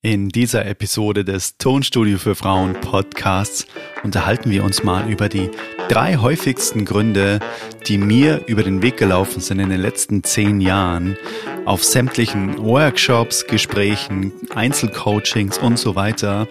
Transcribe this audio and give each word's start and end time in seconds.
In 0.00 0.28
dieser 0.28 0.64
Episode 0.64 1.24
des 1.24 1.58
Tonstudio 1.58 2.18
für 2.18 2.36
Frauen 2.36 2.74
Podcasts 2.74 3.66
unterhalten 4.04 4.48
wir 4.48 4.62
uns 4.62 4.84
mal 4.84 5.10
über 5.10 5.28
die 5.28 5.50
drei 5.88 6.14
häufigsten 6.18 6.84
Gründe, 6.84 7.40
die 7.88 7.98
mir 7.98 8.44
über 8.46 8.62
den 8.62 8.80
Weg 8.80 8.96
gelaufen 8.96 9.40
sind 9.40 9.58
in 9.58 9.70
den 9.70 9.80
letzten 9.80 10.22
zehn 10.22 10.60
Jahren 10.60 11.16
auf 11.64 11.82
sämtlichen 11.82 12.58
Workshops, 12.58 13.48
Gesprächen, 13.48 14.32
Einzelcoachings 14.54 15.58
und 15.58 15.80
so 15.80 15.96
weiter. 15.96 16.46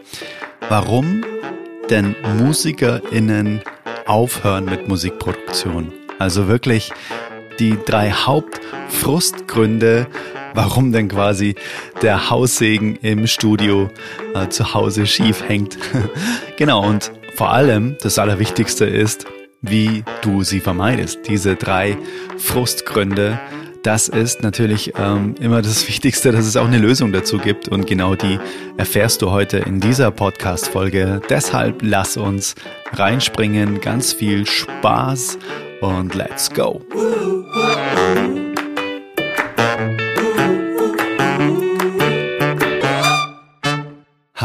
Warum 0.67 1.23
denn 1.89 2.17
MusikerInnen 2.39 3.61
aufhören 4.05 4.65
mit 4.65 4.89
Musikproduktion? 4.89 5.93
Also 6.19 6.49
wirklich 6.49 6.91
die 7.59 7.77
drei 7.85 8.11
Hauptfrustgründe, 8.11 10.07
warum 10.53 10.91
denn 10.91 11.07
quasi 11.07 11.55
der 12.01 12.29
Haussegen 12.29 12.97
im 12.97 13.27
Studio 13.27 13.89
äh, 14.33 14.47
zu 14.49 14.73
Hause 14.73 15.07
schief 15.07 15.43
hängt. 15.47 15.77
genau, 16.57 16.85
und 16.85 17.11
vor 17.35 17.51
allem 17.51 17.97
das 18.01 18.17
Allerwichtigste 18.19 18.85
ist, 18.85 19.25
wie 19.61 20.03
du 20.21 20.43
sie 20.43 20.59
vermeidest. 20.59 21.19
Diese 21.27 21.55
drei 21.55 21.97
Frustgründe, 22.37 23.39
das 23.83 24.09
ist 24.09 24.43
natürlich 24.43 24.93
ähm, 24.97 25.35
immer 25.39 25.61
das 25.61 25.87
Wichtigste, 25.87 26.31
dass 26.31 26.45
es 26.45 26.57
auch 26.57 26.67
eine 26.67 26.79
Lösung 26.79 27.11
dazu 27.11 27.37
gibt. 27.37 27.67
Und 27.67 27.87
genau 27.87 28.15
die 28.15 28.39
erfährst 28.77 29.21
du 29.21 29.31
heute 29.31 29.57
in 29.57 29.79
dieser 29.79 30.11
Podcast-Folge. 30.11 31.21
Deshalb 31.29 31.81
lass 31.81 32.17
uns 32.17 32.55
reinspringen. 32.93 33.81
Ganz 33.81 34.13
viel 34.13 34.45
Spaß 34.45 35.37
und 35.81 36.15
let's 36.15 36.49
go. 36.49 36.81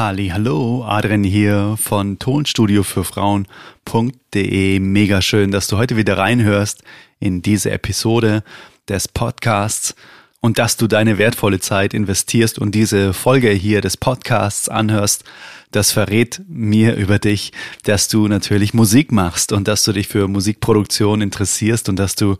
Halli, 0.05 0.31
hallo, 0.31 0.85
Adrian 0.85 1.23
hier 1.23 1.77
von 1.79 2.19
Tonstudio 2.19 2.83
für 2.83 3.05
Frauen.de. 3.05 4.81
Mega 4.81 5.23
schön, 5.23 5.53
dass 5.53 5.69
du 5.69 5.77
heute 5.77 5.97
wieder 5.97 6.19
reinhörst 6.19 6.83
in 7.21 7.41
diese 7.41 7.71
Episode 7.71 8.43
des 8.89 9.07
Podcasts 9.07 9.95
und 10.41 10.59
dass 10.59 10.77
du 10.77 10.89
deine 10.89 11.19
wertvolle 11.19 11.61
Zeit 11.61 11.95
investierst 11.95 12.59
und 12.59 12.75
diese 12.75 13.13
Folge 13.13 13.51
hier 13.51 13.81
des 13.81 13.97
Podcasts 13.97 14.69
anhörst. 14.69 15.23
Das 15.71 15.93
verrät 15.93 16.43
mir 16.49 16.97
über 16.97 17.21
dich, 17.21 17.53
dass 17.85 18.09
du 18.09 18.27
natürlich 18.27 18.75
Musik 18.75 19.13
machst 19.13 19.53
und 19.53 19.69
dass 19.69 19.85
du 19.85 19.93
dich 19.93 20.09
für 20.09 20.27
Musikproduktion 20.27 21.21
interessierst 21.21 21.89
und 21.89 21.95
dass 21.95 22.17
du 22.17 22.39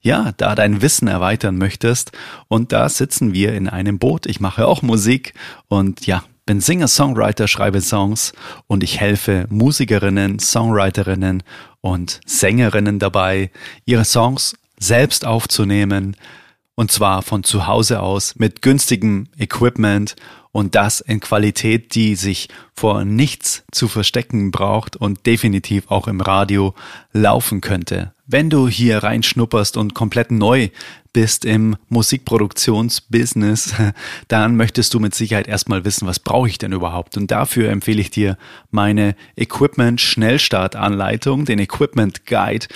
ja, 0.00 0.32
da 0.38 0.54
dein 0.54 0.80
Wissen 0.80 1.08
erweitern 1.08 1.58
möchtest. 1.58 2.12
Und 2.48 2.72
da 2.72 2.88
sitzen 2.88 3.34
wir 3.34 3.52
in 3.52 3.68
einem 3.68 3.98
Boot. 3.98 4.24
Ich 4.24 4.40
mache 4.40 4.66
auch 4.66 4.80
Musik 4.80 5.34
und 5.68 6.06
ja, 6.06 6.24
bin 6.46 6.60
Singer-Songwriter, 6.60 7.48
schreibe 7.48 7.80
Songs 7.80 8.32
und 8.66 8.82
ich 8.82 9.00
helfe 9.00 9.46
Musikerinnen, 9.50 10.38
Songwriterinnen 10.38 11.42
und 11.80 12.20
Sängerinnen 12.26 12.98
dabei, 12.98 13.50
ihre 13.84 14.04
Songs 14.04 14.54
selbst 14.78 15.24
aufzunehmen 15.24 16.16
und 16.74 16.90
zwar 16.90 17.22
von 17.22 17.44
zu 17.44 17.66
Hause 17.66 18.00
aus 18.00 18.34
mit 18.36 18.62
günstigem 18.62 19.28
Equipment 19.38 20.16
und 20.52 20.74
das 20.74 21.00
in 21.00 21.20
Qualität, 21.20 21.94
die 21.94 22.14
sich 22.14 22.48
vor 22.74 23.04
nichts 23.04 23.64
zu 23.72 23.88
verstecken 23.88 24.50
braucht 24.50 24.96
und 24.96 25.26
definitiv 25.26 25.90
auch 25.90 26.08
im 26.08 26.20
Radio 26.20 26.74
laufen 27.12 27.60
könnte. 27.60 28.14
Wenn 28.26 28.50
du 28.50 28.68
hier 28.68 29.02
reinschnupperst 29.02 29.76
und 29.76 29.94
komplett 29.94 30.30
neu 30.30 30.68
bist 31.12 31.44
im 31.44 31.76
Musikproduktionsbusiness, 31.88 33.74
dann 34.28 34.56
möchtest 34.56 34.94
du 34.94 35.00
mit 35.00 35.14
Sicherheit 35.14 35.46
erstmal 35.46 35.84
wissen, 35.84 36.06
was 36.06 36.18
brauche 36.18 36.48
ich 36.48 36.58
denn 36.58 36.72
überhaupt? 36.72 37.16
Und 37.16 37.30
dafür 37.30 37.70
empfehle 37.70 38.00
ich 38.00 38.10
dir 38.10 38.38
meine 38.70 39.14
Equipment 39.36 40.00
Schnellstartanleitung, 40.00 41.44
den 41.44 41.58
Equipment 41.58 42.26
Guide. 42.26 42.66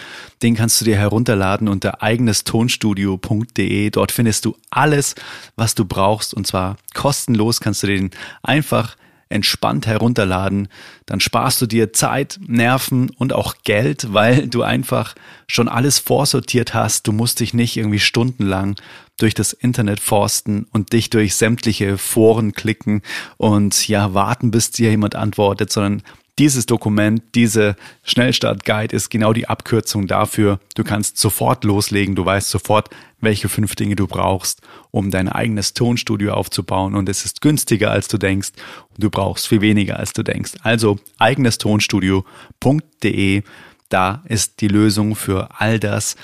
Den 0.42 0.54
kannst 0.54 0.80
du 0.80 0.84
dir 0.84 0.96
herunterladen 0.96 1.68
unter 1.68 2.02
eigenestonstudio.de. 2.02 3.90
Dort 3.90 4.12
findest 4.12 4.44
du 4.44 4.56
alles, 4.70 5.14
was 5.56 5.74
du 5.74 5.84
brauchst 5.84 6.34
und 6.34 6.46
zwar 6.46 6.76
kostenlos 6.94 7.60
kannst 7.60 7.82
du 7.82 7.86
den 7.86 8.10
einfach 8.42 8.96
entspannt 9.28 9.86
herunterladen, 9.86 10.68
dann 11.04 11.20
sparst 11.20 11.60
du 11.60 11.66
dir 11.66 11.92
Zeit, 11.92 12.38
Nerven 12.46 13.10
und 13.10 13.32
auch 13.32 13.56
Geld, 13.64 14.12
weil 14.12 14.46
du 14.48 14.62
einfach 14.62 15.14
schon 15.48 15.68
alles 15.68 15.98
vorsortiert 15.98 16.74
hast. 16.74 17.06
Du 17.06 17.12
musst 17.12 17.40
dich 17.40 17.52
nicht 17.52 17.76
irgendwie 17.76 17.98
stundenlang 17.98 18.76
durch 19.16 19.34
das 19.34 19.52
Internet 19.52 20.00
forsten 20.00 20.66
und 20.72 20.92
dich 20.92 21.10
durch 21.10 21.34
sämtliche 21.34 21.98
Foren 21.98 22.52
klicken 22.52 23.02
und 23.36 23.88
ja 23.88 24.14
warten, 24.14 24.50
bis 24.50 24.70
dir 24.70 24.90
jemand 24.90 25.16
antwortet, 25.16 25.72
sondern 25.72 26.02
dieses 26.38 26.66
Dokument, 26.66 27.22
diese 27.34 27.76
Schnellstart-Guide 28.04 28.94
ist 28.94 29.08
genau 29.08 29.32
die 29.32 29.48
Abkürzung 29.48 30.06
dafür. 30.06 30.60
Du 30.74 30.84
kannst 30.84 31.16
sofort 31.16 31.64
loslegen, 31.64 32.14
du 32.14 32.26
weißt 32.26 32.50
sofort, 32.50 32.90
welche 33.20 33.48
fünf 33.48 33.74
Dinge 33.74 33.96
du 33.96 34.06
brauchst, 34.06 34.60
um 34.90 35.10
dein 35.10 35.30
eigenes 35.30 35.72
Tonstudio 35.72 36.34
aufzubauen 36.34 36.94
und 36.94 37.08
es 37.08 37.24
ist 37.24 37.40
günstiger 37.40 37.90
als 37.90 38.08
du 38.08 38.18
denkst 38.18 38.50
und 38.90 39.02
du 39.02 39.08
brauchst 39.08 39.48
viel 39.48 39.62
weniger 39.62 39.98
als 39.98 40.12
du 40.12 40.22
denkst. 40.22 40.56
Also 40.62 40.98
eigenestonstudio.de, 41.18 43.42
da 43.88 44.22
ist 44.26 44.60
die 44.60 44.68
Lösung 44.68 45.16
für 45.16 45.48
all 45.58 45.80
das, 45.80 46.16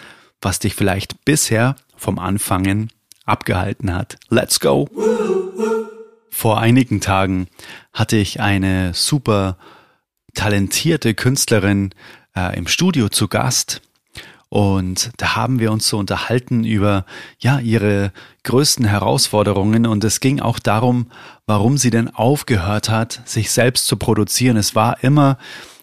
was 0.42 0.58
dich 0.58 0.74
vielleicht 0.74 1.24
bisher 1.24 1.76
vom 1.96 2.18
Anfangen 2.18 2.90
abgehalten 3.24 3.94
hat. 3.94 4.18
Let's 4.28 4.60
go! 4.60 4.90
Vor 6.28 6.60
einigen 6.60 7.00
Tagen 7.00 7.46
hatte 7.92 8.16
ich 8.16 8.40
eine 8.40 8.92
super 8.94 9.56
talentierte 10.34 11.15
Künstlerin 11.15 11.94
äh, 12.37 12.56
im 12.56 12.66
Studio 12.66 13.09
zu 13.09 13.28
Gast. 13.28 13.82
Und 14.48 15.12
da 15.16 15.34
haben 15.34 15.60
wir 15.60 15.72
uns 15.72 15.88
so 15.88 15.97
unterhalten 15.98 16.65
über, 16.65 17.06
ja, 17.38 17.59
ihre 17.59 18.12
größten 18.43 18.84
Herausforderungen. 18.84 19.87
Und 19.87 20.04
es 20.04 20.20
ging 20.20 20.41
auch 20.41 20.59
darum, 20.59 21.06
warum 21.47 21.78
sie 21.78 21.91
denn 21.91 22.15
aufgehört 22.15 22.91
hat, 22.91 23.22
sich 23.25 23.50
selbst 23.50 23.87
zu 23.87 23.97
produzieren. 23.97 24.59
Es 24.59 24.75
war 24.75 25.03
immer 25.03 25.38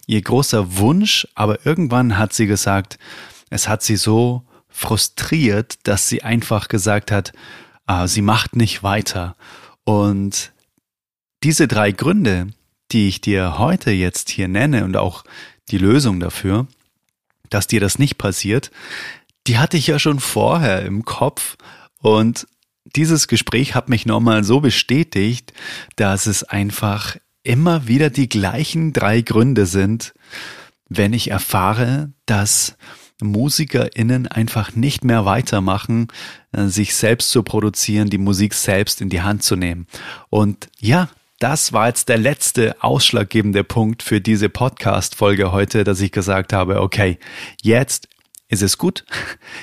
ihr 0.06 0.22
großer 0.22 0.76
Wunsch, 0.76 1.26
aber 1.34 1.66
irgendwann 1.66 2.16
hat 2.16 2.32
sie 2.32 2.46
gesagt, 2.46 2.98
es 3.50 3.66
hat 3.66 3.82
sie 3.82 3.96
so 3.96 4.44
frustriert, 4.68 5.78
dass 5.82 6.08
sie 6.08 6.22
einfach 6.22 6.68
gesagt 6.68 7.10
hat, 7.10 7.32
äh, 7.88 8.06
sie 8.06 8.22
macht 8.22 8.54
nicht 8.54 8.82
weiter. 8.82 9.34
Und 9.84 10.52
diese 11.42 11.66
drei 11.66 11.90
Gründe, 11.90 12.48
die 12.92 13.08
ich 13.08 13.20
dir 13.20 13.58
heute 13.58 13.90
jetzt 13.90 14.30
hier 14.30 14.48
nenne 14.48 14.84
und 14.84 14.96
auch 14.96 15.24
die 15.70 15.78
Lösung 15.78 16.20
dafür, 16.20 16.66
dass 17.48 17.66
dir 17.66 17.80
das 17.80 17.98
nicht 17.98 18.18
passiert, 18.18 18.70
die 19.46 19.58
hatte 19.58 19.76
ich 19.76 19.86
ja 19.86 19.98
schon 19.98 20.20
vorher 20.20 20.82
im 20.82 21.04
Kopf 21.04 21.56
und 21.98 22.46
dieses 22.96 23.28
Gespräch 23.28 23.74
hat 23.74 23.88
mich 23.88 24.06
nochmal 24.06 24.44
so 24.44 24.60
bestätigt, 24.60 25.52
dass 25.96 26.26
es 26.26 26.44
einfach 26.44 27.16
immer 27.42 27.86
wieder 27.86 28.10
die 28.10 28.28
gleichen 28.28 28.92
drei 28.92 29.20
Gründe 29.20 29.66
sind, 29.66 30.12
wenn 30.88 31.12
ich 31.12 31.30
erfahre, 31.30 32.12
dass 32.26 32.76
MusikerInnen 33.22 34.26
einfach 34.26 34.74
nicht 34.74 35.04
mehr 35.04 35.24
weitermachen, 35.24 36.08
äh, 36.52 36.66
sich 36.66 36.94
selbst 36.94 37.30
zu 37.30 37.42
produzieren, 37.42 38.10
die 38.10 38.18
Musik 38.18 38.54
selbst 38.54 39.00
in 39.00 39.08
die 39.08 39.22
Hand 39.22 39.42
zu 39.42 39.56
nehmen. 39.56 39.86
Und 40.30 40.68
ja, 40.78 41.08
das 41.40 41.72
war 41.72 41.88
jetzt 41.88 42.10
der 42.10 42.18
letzte 42.18 42.76
ausschlaggebende 42.82 43.64
Punkt 43.64 44.02
für 44.02 44.20
diese 44.20 44.50
Podcast-Folge 44.50 45.52
heute, 45.52 45.84
dass 45.84 46.00
ich 46.00 46.12
gesagt 46.12 46.52
habe, 46.52 46.82
okay, 46.82 47.18
jetzt 47.62 48.08
ist 48.48 48.62
es 48.62 48.78
gut. 48.78 49.04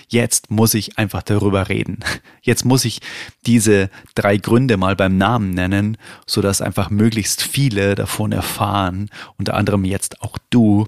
Jetzt 0.08 0.50
muss 0.50 0.74
ich 0.74 0.98
einfach 0.98 1.22
darüber 1.22 1.70
reden. 1.70 2.00
Jetzt 2.42 2.64
muss 2.64 2.86
ich 2.86 3.02
diese 3.46 3.90
drei 4.16 4.38
Gründe 4.38 4.78
mal 4.78 4.96
beim 4.96 5.18
Namen 5.18 5.52
nennen, 5.52 5.98
so 6.26 6.42
dass 6.42 6.62
einfach 6.62 6.90
möglichst 6.90 7.44
viele 7.44 7.96
davon 7.96 8.32
erfahren, 8.32 9.10
unter 9.38 9.54
anderem 9.56 9.84
jetzt 9.84 10.22
auch 10.22 10.38
du, 10.50 10.88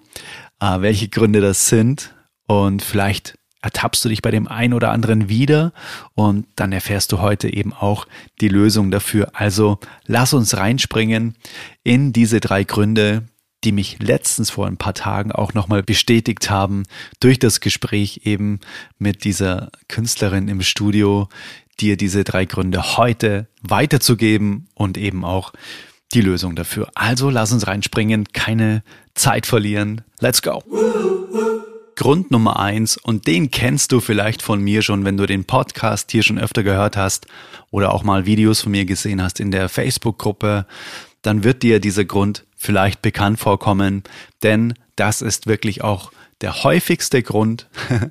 äh, 0.61 0.79
welche 0.79 1.09
Gründe 1.09 1.41
das 1.41 1.67
sind 1.67 2.15
und 2.47 2.81
vielleicht 2.81 3.38
ertappst 3.61 4.03
du 4.03 4.09
dich 4.09 4.21
bei 4.21 4.31
dem 4.31 4.47
einen 4.47 4.73
oder 4.73 4.91
anderen 4.91 5.29
wieder 5.29 5.73
und 6.15 6.45
dann 6.55 6.71
erfährst 6.71 7.11
du 7.11 7.19
heute 7.19 7.53
eben 7.53 7.73
auch 7.73 8.07
die 8.41 8.47
Lösung 8.47 8.91
dafür. 8.91 9.31
Also 9.33 9.79
lass 10.05 10.33
uns 10.33 10.55
reinspringen 10.57 11.35
in 11.83 12.13
diese 12.13 12.39
drei 12.39 12.63
Gründe, 12.63 13.23
die 13.63 13.71
mich 13.73 13.97
letztens 13.99 14.49
vor 14.49 14.67
ein 14.67 14.77
paar 14.77 14.93
Tagen 14.93 15.31
auch 15.31 15.53
nochmal 15.53 15.83
bestätigt 15.83 16.49
haben 16.49 16.83
durch 17.19 17.39
das 17.39 17.59
Gespräch 17.59 18.21
eben 18.23 18.59
mit 18.97 19.25
dieser 19.25 19.69
Künstlerin 19.89 20.47
im 20.47 20.61
Studio, 20.61 21.27
dir 21.79 21.97
diese 21.97 22.23
drei 22.23 22.45
Gründe 22.45 22.97
heute 22.97 23.47
weiterzugeben 23.61 24.67
und 24.75 24.97
eben 24.97 25.25
auch 25.25 25.53
die 26.13 26.21
Lösung 26.21 26.55
dafür. 26.55 26.89
Also 26.95 27.29
lass 27.29 27.51
uns 27.51 27.67
reinspringen, 27.67 28.25
keine 28.33 28.83
Zeit 29.13 29.45
verlieren. 29.45 30.01
Let's 30.19 30.41
go! 30.41 31.18
Grund 31.99 32.31
Nummer 32.31 32.61
eins, 32.61 32.95
und 32.95 33.27
den 33.27 33.51
kennst 33.51 33.91
du 33.91 33.99
vielleicht 33.99 34.41
von 34.41 34.61
mir 34.61 34.83
schon, 34.83 35.03
wenn 35.03 35.17
du 35.17 35.25
den 35.25 35.43
Podcast 35.43 36.11
hier 36.11 36.23
schon 36.23 36.39
öfter 36.39 36.63
gehört 36.63 36.95
hast 36.95 37.27
oder 37.71 37.93
auch 37.93 38.03
mal 38.03 38.25
Videos 38.25 38.61
von 38.61 38.71
mir 38.71 38.85
gesehen 38.85 39.21
hast 39.21 39.41
in 39.41 39.51
der 39.51 39.67
Facebook-Gruppe, 39.67 40.65
dann 41.23 41.43
wird 41.43 41.61
dir 41.61 41.81
dieser 41.81 42.05
Grund 42.05 42.45
vielleicht 42.55 43.01
bekannt 43.01 43.37
vorkommen, 43.37 44.03
denn 44.43 44.75
das 44.95 45.21
ist 45.21 45.45
wirklich 45.45 45.83
auch 45.83 46.13
der 46.39 46.63
häufigste 46.63 47.21
Grund 47.21 47.67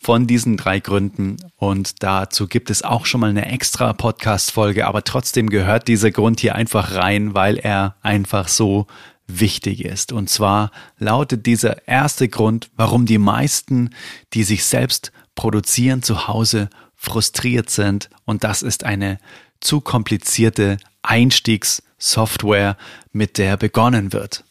von 0.00 0.26
diesen 0.26 0.56
drei 0.56 0.80
Gründen. 0.80 1.36
Und 1.58 2.02
dazu 2.02 2.48
gibt 2.48 2.70
es 2.70 2.82
auch 2.82 3.06
schon 3.06 3.20
mal 3.20 3.30
eine 3.30 3.46
extra 3.46 3.92
Podcast-Folge, 3.92 4.84
aber 4.84 5.04
trotzdem 5.04 5.48
gehört 5.48 5.86
dieser 5.86 6.10
Grund 6.10 6.40
hier 6.40 6.56
einfach 6.56 6.96
rein, 6.96 7.34
weil 7.34 7.56
er 7.56 7.94
einfach 8.02 8.48
so 8.48 8.88
wichtig 9.28 9.84
ist. 9.84 10.12
Und 10.12 10.28
zwar 10.28 10.72
lautet 10.98 11.46
dieser 11.46 11.86
erste 11.86 12.28
Grund, 12.28 12.70
warum 12.76 13.06
die 13.06 13.18
meisten, 13.18 13.90
die 14.32 14.42
sich 14.42 14.64
selbst 14.64 15.12
produzieren, 15.34 16.02
zu 16.02 16.26
Hause 16.26 16.70
frustriert 16.96 17.70
sind. 17.70 18.10
Und 18.24 18.42
das 18.42 18.62
ist 18.62 18.84
eine 18.84 19.18
zu 19.60 19.80
komplizierte 19.80 20.78
Einstiegssoftware, 21.02 22.76
mit 23.12 23.38
der 23.38 23.56
begonnen 23.56 24.12
wird. 24.12 24.44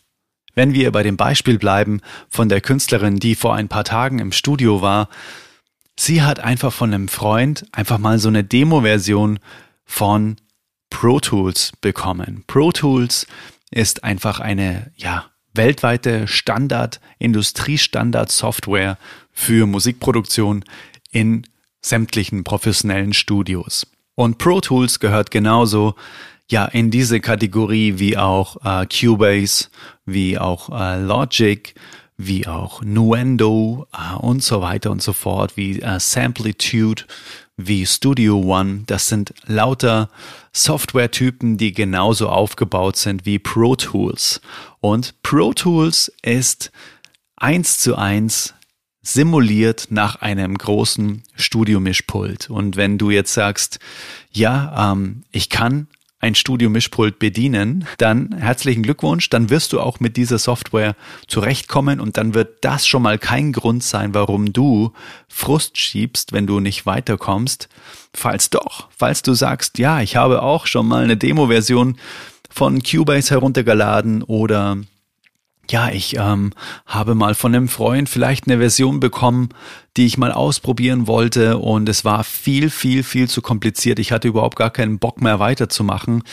Wenn 0.54 0.74
wir 0.74 0.92
bei 0.92 1.04
dem 1.04 1.18
Beispiel 1.18 1.60
bleiben 1.60 2.02
von 2.30 2.50
der 2.50 2.62
Künstlerin, 2.62 3.18
die 3.18 3.36
vor 3.36 3.54
ein 3.54 3.68
paar 3.68 3.84
Tagen 3.84 4.20
im 4.20 4.32
Studio 4.32 4.82
war, 4.82 5.10
sie 6.00 6.24
hat 6.24 6.40
einfach 6.40 6.74
von 6.74 6.94
einem 6.94 7.08
Freund 7.10 7.66
einfach 7.72 8.00
mal 8.00 8.18
so 8.18 8.28
eine 8.28 8.44
Demo-Version 8.44 9.40
von 9.86 10.38
Pro 10.90 11.20
Tools 11.20 11.74
bekommen. 11.82 12.44
Pro 12.48 12.72
Tools 12.72 13.28
ist 13.72 14.04
einfach 14.04 14.40
eine, 14.40 14.92
ja, 14.96 15.26
weltweite 15.54 16.28
Standard, 16.28 17.02
Industriestandard-Software 17.20 18.98
für 19.32 19.66
Musikproduktion 19.66 20.64
in 21.12 21.48
sämtlichen 21.82 22.44
professionellen 22.44 23.14
Studios. 23.14 23.88
Und 24.16 24.38
Pro 24.38 24.62
Tools 24.62 25.00
gehört 25.00 25.32
genauso 25.32 25.96
ja 26.50 26.66
in 26.66 26.92
diese 26.92 27.20
Kategorie 27.20 28.00
wie 28.00 28.18
auch 28.18 28.58
äh, 28.64 28.86
Cubase, 28.88 29.70
wie 30.06 30.38
auch 30.38 30.70
äh, 30.70 31.02
Logic, 31.02 31.76
wie 32.18 32.48
auch 32.48 32.82
Nuendo 32.82 33.88
äh, 33.94 34.16
und 34.16 34.44
so 34.44 34.62
weiter 34.62 34.92
und 34.92 35.02
so 35.02 35.14
fort, 35.14 35.56
wie 35.58 35.80
äh, 35.82 36.00
Samplitude, 36.00 37.04
wie 37.58 37.86
Studio 37.86 38.40
One. 38.40 38.84
Das 38.86 39.10
sind 39.10 39.34
lauter 39.46 40.10
Software-Typen, 40.54 41.58
die 41.58 41.74
genauso 41.74 42.30
aufgebaut 42.30 42.96
sind 42.96 43.26
wie 43.26 43.40
Pro 43.40 43.76
Tools. 43.76 44.40
Und 44.80 45.22
Pro 45.24 45.54
Tools 45.54 46.12
ist 46.22 46.72
eins 47.36 47.80
zu 47.80 47.96
eins 47.96 48.54
simuliert 49.02 49.88
nach 49.90 50.18
einem 50.18 50.58
großen 50.58 51.24
Studiomischpult. 51.36 52.50
Und 52.50 52.76
wenn 52.76 52.98
du 52.98 53.10
jetzt 53.10 53.34
sagst, 53.34 53.80
ja, 54.32 54.92
ähm, 54.92 55.24
ich 55.32 55.50
kann 55.50 55.88
ein 56.28 56.36
Studio-Mischpult 56.36 57.20
bedienen, 57.20 57.88
dann 57.98 58.36
herzlichen 58.38 58.84
Glückwunsch, 58.84 59.30
dann 59.30 59.50
wirst 59.50 59.74
du 59.74 59.80
auch 59.80 60.00
mit 60.00 60.18
dieser 60.18 60.38
Software 60.38 60.96
zurechtkommen 61.28 62.00
und 62.00 62.18
dann 62.18 62.34
wird 62.34 62.64
das 62.64 62.86
schon 62.86 63.02
mal 63.02 63.18
kein 63.18 63.54
Grund 63.54 63.84
sein, 63.84 64.14
warum 64.14 64.54
du 64.54 64.92
Frust 65.28 65.78
schiebst, 65.78 66.34
wenn 66.34 66.46
du 66.46 66.60
nicht 66.60 66.86
weiterkommst. 66.86 67.70
Falls 68.14 68.50
doch, 68.50 68.90
falls 68.96 69.22
du 69.22 69.34
sagst, 69.34 69.80
ja, 69.80 70.02
ich 70.02 70.16
habe 70.16 70.42
auch 70.42 70.68
schon 70.68 70.88
mal 70.88 71.04
eine 71.04 71.18
Demo-Version 71.18 71.98
von 72.50 72.84
Cubase 72.84 73.32
heruntergeladen 73.32 74.22
oder 74.24 74.78
ja, 75.72 75.90
ich 75.90 76.18
ähm, 76.18 76.52
habe 76.86 77.16
mal 77.16 77.36
von 77.36 77.54
einem 77.54 77.68
Freund 77.68 78.10
vielleicht 78.10 78.48
eine 78.48 78.58
Version 78.58 79.00
bekommen, 79.00 79.50
die 79.96 80.06
ich 80.06 80.18
mal 80.18 80.32
ausprobieren 80.32 81.08
wollte 81.08 81.58
und 81.58 81.90
es 81.90 82.06
war 82.06 82.24
viel, 82.24 82.70
viel, 82.70 83.04
viel 83.04 83.28
zu 83.28 83.42
kompliziert. 83.42 84.00
Ich 84.00 84.12
hatte 84.12 84.28
überhaupt 84.28 84.58
gar 84.58 84.70
keinen 84.70 85.00
Bock 85.00 85.22
mehr 85.22 85.40
weiterzumachen. 85.40 86.24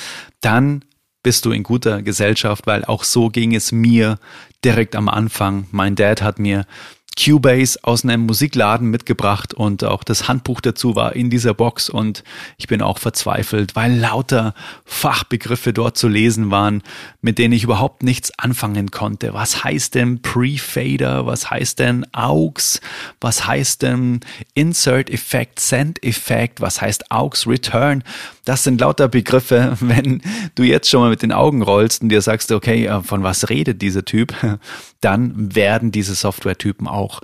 Dann 0.41 0.85
bist 1.23 1.45
du 1.45 1.53
in 1.53 1.63
guter 1.63 2.03
Gesellschaft, 2.03 2.67
weil 2.67 2.85
auch 2.85 3.03
so 3.03 3.29
ging 3.31 3.55
es 3.55 3.73
mir 3.73 4.19
direkt 4.65 4.95
am 4.95 5.09
Anfang. 5.09 5.67
Mein 5.73 5.97
Dad 5.97 6.23
hat 6.23 6.39
mir 6.39 6.67
Cubase 7.16 7.78
aus 7.82 8.05
einem 8.05 8.26
Musikladen 8.26 8.90
mitgebracht 8.90 9.55
und 9.55 9.84
auch 9.84 10.05
das 10.05 10.28
Handbuch 10.28 10.61
dazu 10.61 10.96
war 10.96 11.14
in 11.14 11.31
dieser 11.31 11.55
Box 11.55 11.88
und 11.88 12.25
ich 12.56 12.66
bin 12.66 12.82
auch 12.82 12.99
verzweifelt, 12.99 13.76
weil 13.76 13.96
lauter 13.96 14.55
Fachbegriffe 14.84 15.72
dort 15.72 15.96
zu 15.96 16.08
lesen 16.08 16.50
waren, 16.50 16.82
mit 17.20 17.38
denen 17.38 17.55
ich 17.55 17.64
überhaupt 17.64 18.02
nichts 18.02 18.37
anfangen 18.38 18.90
konnte. 18.90 19.34
Was 19.34 19.64
heißt 19.64 19.94
denn 19.94 20.22
Pre-Fader? 20.22 21.26
Was 21.26 21.50
heißt 21.50 21.78
denn 21.78 22.06
AUX? 22.12 22.81
Was 23.20 23.46
heißt 23.46 23.82
denn 23.82 24.20
Insert 24.55 25.11
Effect, 25.11 25.61
Send 25.61 26.02
Effect? 26.02 26.61
Was 26.61 26.81
heißt 26.81 27.11
AUX 27.11 27.46
Return? 27.46 28.02
Das 28.44 28.64
sind 28.64 28.81
lauter 28.81 29.08
Begriffe, 29.08 29.76
wenn 29.81 30.23
du 30.55 30.62
jetzt 30.62 30.91
schon 30.91 31.00
mal 31.00 31.11
mit 31.11 31.23
den 31.23 31.32
Augen 31.32 31.62
rollst 31.62 32.02
und 32.02 32.08
dir 32.08 32.23
sagst, 32.23 32.50
okay, 32.52 32.87
äh, 32.87 33.02
von 33.02 33.23
was 33.23 33.49
redet 33.50 33.82
dieser 33.82 34.05
Typ? 34.05 34.35
Dann 35.00 35.55
werden 35.55 35.93
diese 35.93 36.14
Software-Typen 36.14 36.88
auch 36.88 37.05
auch 37.05 37.20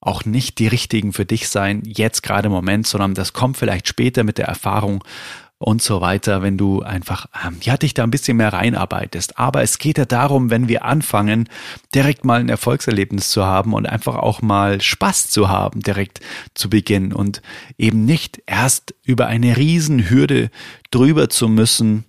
auch 0.00 0.24
nicht 0.24 0.58
die 0.58 0.66
richtigen 0.66 1.12
für 1.12 1.26
dich 1.26 1.48
sein, 1.48 1.82
jetzt 1.84 2.22
gerade 2.22 2.46
im 2.46 2.52
Moment, 2.52 2.86
sondern 2.86 3.14
das 3.14 3.32
kommt 3.32 3.58
vielleicht 3.58 3.86
später 3.86 4.24
mit 4.24 4.38
der 4.38 4.46
Erfahrung 4.46 5.04
und 5.62 5.82
so 5.82 6.00
weiter, 6.00 6.40
wenn 6.40 6.56
du 6.56 6.80
einfach, 6.80 7.26
ähm, 7.46 7.58
ja, 7.60 7.76
dich 7.76 7.92
da 7.92 8.02
ein 8.02 8.10
bisschen 8.10 8.38
mehr 8.38 8.54
reinarbeitest. 8.54 9.38
Aber 9.38 9.62
es 9.62 9.76
geht 9.76 9.98
ja 9.98 10.06
darum, 10.06 10.48
wenn 10.48 10.68
wir 10.68 10.86
anfangen, 10.86 11.50
direkt 11.94 12.24
mal 12.24 12.40
ein 12.40 12.48
Erfolgserlebnis 12.48 13.28
zu 13.28 13.44
haben 13.44 13.74
und 13.74 13.86
einfach 13.86 14.16
auch 14.16 14.40
mal 14.40 14.80
Spaß 14.80 15.28
zu 15.28 15.50
haben, 15.50 15.80
direkt 15.82 16.20
zu 16.54 16.70
Beginn 16.70 17.12
und 17.12 17.42
eben 17.76 18.06
nicht 18.06 18.42
erst 18.46 18.94
über 19.04 19.26
eine 19.26 19.58
Riesenhürde 19.58 20.50
drüber 20.90 21.28
zu 21.28 21.46
müssen, 21.46 22.06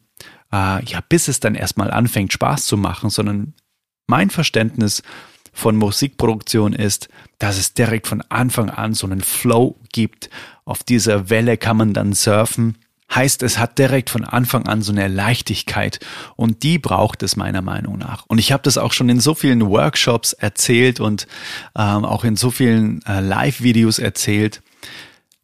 äh, 0.54 0.86
ja, 0.86 1.02
bis 1.10 1.28
es 1.28 1.42
dann 1.42 1.56
erstmal 1.56 1.92
anfängt, 1.92 2.32
Spaß 2.32 2.64
zu 2.64 2.78
machen, 2.78 3.10
sondern 3.10 3.54
mein 4.08 4.30
Verständnis 4.30 5.04
von 5.52 5.76
Musikproduktion 5.76 6.72
ist, 6.72 7.10
dass 7.38 7.58
es 7.58 7.74
direkt 7.74 8.08
von 8.08 8.22
Anfang 8.30 8.70
an 8.70 8.94
so 8.94 9.08
einen 9.08 9.20
Flow 9.20 9.76
gibt. 9.92 10.30
Auf 10.64 10.84
dieser 10.84 11.30
Welle 11.30 11.58
kann 11.58 11.76
man 11.76 11.94
dann 11.94 12.14
surfen. 12.14 12.78
Heißt, 13.14 13.44
es 13.44 13.58
hat 13.58 13.78
direkt 13.78 14.10
von 14.10 14.24
Anfang 14.24 14.68
an 14.68 14.82
so 14.82 14.92
eine 14.92 15.08
Leichtigkeit 15.08 16.00
und 16.36 16.64
die 16.64 16.80
braucht 16.80 17.24
es 17.24 17.36
meiner 17.36 17.62
Meinung 17.62 17.98
nach. 17.98 18.26
Und 18.28 18.38
ich 18.38 18.52
habe 18.52 18.64
das 18.64 18.78
auch 18.78 18.94
schon 18.94 19.10
in 19.10 19.20
so 19.20 19.36
vielen 19.36 19.68
Workshops 19.68 20.34
erzählt 20.34 21.00
und 21.00 21.28
ähm, 21.76 22.06
auch 22.06 22.24
in 22.24 22.36
so 22.36 22.52
vielen 22.52 23.02
äh, 23.06 23.20
Live-Videos 23.20 24.00
erzählt. 24.00 24.62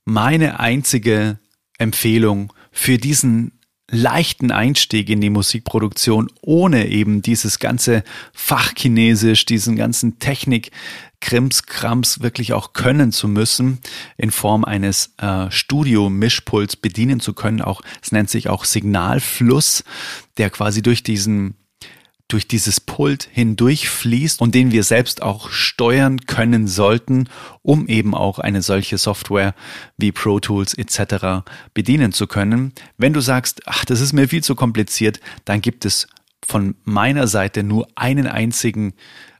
Meine 0.05 0.59
einzige 0.59 1.39
Empfehlung 1.77 2.53
für 2.71 2.97
diesen 2.97 3.56
leichten 3.89 4.51
Einstieg 4.51 5.09
in 5.09 5.21
die 5.21 5.29
Musikproduktion, 5.29 6.29
ohne 6.41 6.87
eben 6.87 7.21
dieses 7.21 7.59
ganze 7.59 8.03
Fachchinesisch, 8.33 9.45
diesen 9.45 9.75
ganzen 9.75 10.19
Technik, 10.19 10.71
Krimskrams 11.19 12.21
wirklich 12.21 12.53
auch 12.53 12.73
können 12.73 13.11
zu 13.11 13.27
müssen, 13.27 13.79
in 14.17 14.29
Form 14.29 14.65
eines 14.65 15.13
äh, 15.17 15.49
Studio-Mischpuls 15.49 16.75
bedienen 16.75 17.19
zu 17.19 17.33
können. 17.33 17.61
Auch, 17.61 17.81
es 18.03 18.11
nennt 18.11 18.29
sich 18.29 18.49
auch 18.49 18.65
Signalfluss, 18.65 19.83
der 20.37 20.49
quasi 20.49 20.81
durch 20.81 21.01
diesen 21.01 21.56
durch 22.27 22.47
dieses 22.47 22.81
Pult 22.81 23.29
hindurchfließt 23.31 24.41
und 24.41 24.53
den 24.53 24.71
wir 24.71 24.83
selbst 24.83 25.21
auch 25.21 25.49
steuern 25.49 26.19
können 26.25 26.67
sollten, 26.67 27.29
um 27.61 27.87
eben 27.87 28.13
auch 28.13 28.39
eine 28.39 28.61
solche 28.61 28.97
Software 28.97 29.55
wie 29.97 30.11
Pro 30.11 30.39
Tools 30.39 30.73
etc. 30.73 31.47
bedienen 31.73 32.11
zu 32.11 32.27
können. 32.27 32.73
Wenn 32.97 33.13
du 33.13 33.21
sagst, 33.21 33.61
ach, 33.65 33.85
das 33.85 34.01
ist 34.01 34.13
mir 34.13 34.27
viel 34.27 34.43
zu 34.43 34.55
kompliziert, 34.55 35.21
dann 35.45 35.61
gibt 35.61 35.85
es 35.85 36.07
von 36.45 36.75
meiner 36.83 37.27
Seite 37.27 37.63
nur 37.63 37.87
einen 37.95 38.27
einzigen 38.27 38.93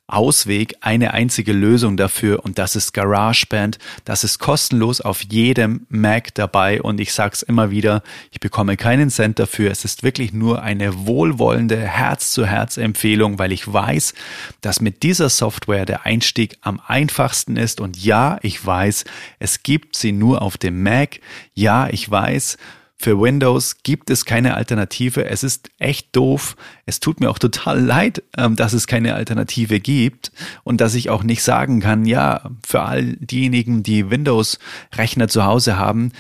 Ausweg, 0.08 0.76
eine 0.80 1.14
einzige 1.14 1.52
Lösung 1.52 1.98
dafür 1.98 2.46
und 2.46 2.58
das 2.58 2.78
ist 2.78 2.94
GarageBand. 2.94 3.78
Das 4.06 4.24
ist 4.24 4.40
kostenlos 4.40 5.02
auf 5.02 5.22
jedem 5.24 5.86
Mac 5.90 6.34
dabei 6.34 6.82
und 6.82 7.02
ich 7.02 7.12
sag's 7.12 7.42
immer 7.42 7.72
wieder, 7.72 8.02
ich 8.32 8.40
bekomme 8.40 8.78
keinen 8.78 9.10
Cent 9.10 9.38
dafür. 9.38 9.70
Es 9.70 9.84
ist 9.84 10.04
wirklich 10.04 10.32
nur 10.32 10.62
eine 10.62 11.06
wohlwollende 11.06 11.78
Herz-zu-Herz-Empfehlung, 11.78 13.38
weil 13.38 13.52
ich 13.52 13.72
weiß, 13.72 14.14
dass 14.62 14.80
mit 14.80 15.04
dieser 15.04 15.28
Software 15.28 15.86
der 15.86 16.06
Einstieg 16.06 16.58
am 16.62 16.80
einfachsten 16.88 17.58
ist 17.58 17.82
und 17.82 17.98
ja, 17.98 18.40
ich 18.42 18.66
weiß, 18.66 19.04
es 19.40 19.62
gibt 19.62 19.98
sie 19.98 20.14
nur 20.14 20.42
auf 20.42 20.58
dem 20.58 20.84
Mac. 20.84 21.20
Ja, 21.54 21.90
ich 21.90 22.10
weiß, 22.10 22.58
für 23.00 23.22
Windows 23.22 23.84
gibt 23.84 24.10
es 24.10 24.26
keine 24.26 24.56
Alternative. 24.56 25.26
Es 25.26 25.44
ist 25.44 25.70
echt 25.78 26.16
doof. 26.16 26.56
Es 26.86 27.00
tut 27.00 27.20
mir 27.20 27.30
auch 27.30 27.38
total 27.38 27.80
leid, 27.80 28.24
ähm, 28.36 28.56
dass 28.56 28.74
es 28.74 28.88
keine 28.88 29.14
Alternative 29.14 29.80
gibt 29.80 30.32
und 30.64 30.82
dass 30.82 30.96
ich 30.96 31.10
auch 31.10 31.24
nicht 31.24 31.44
sagen 31.44 31.80
kann, 31.80 32.06
ja, 32.06 32.50
für 32.66 32.82
all 32.82 33.14
diejenigen, 33.18 33.84
die 33.84 34.10
Windows-Rechner 34.10 35.28
zu 35.28 35.46
Hause 35.46 35.78
haben, 35.78 36.12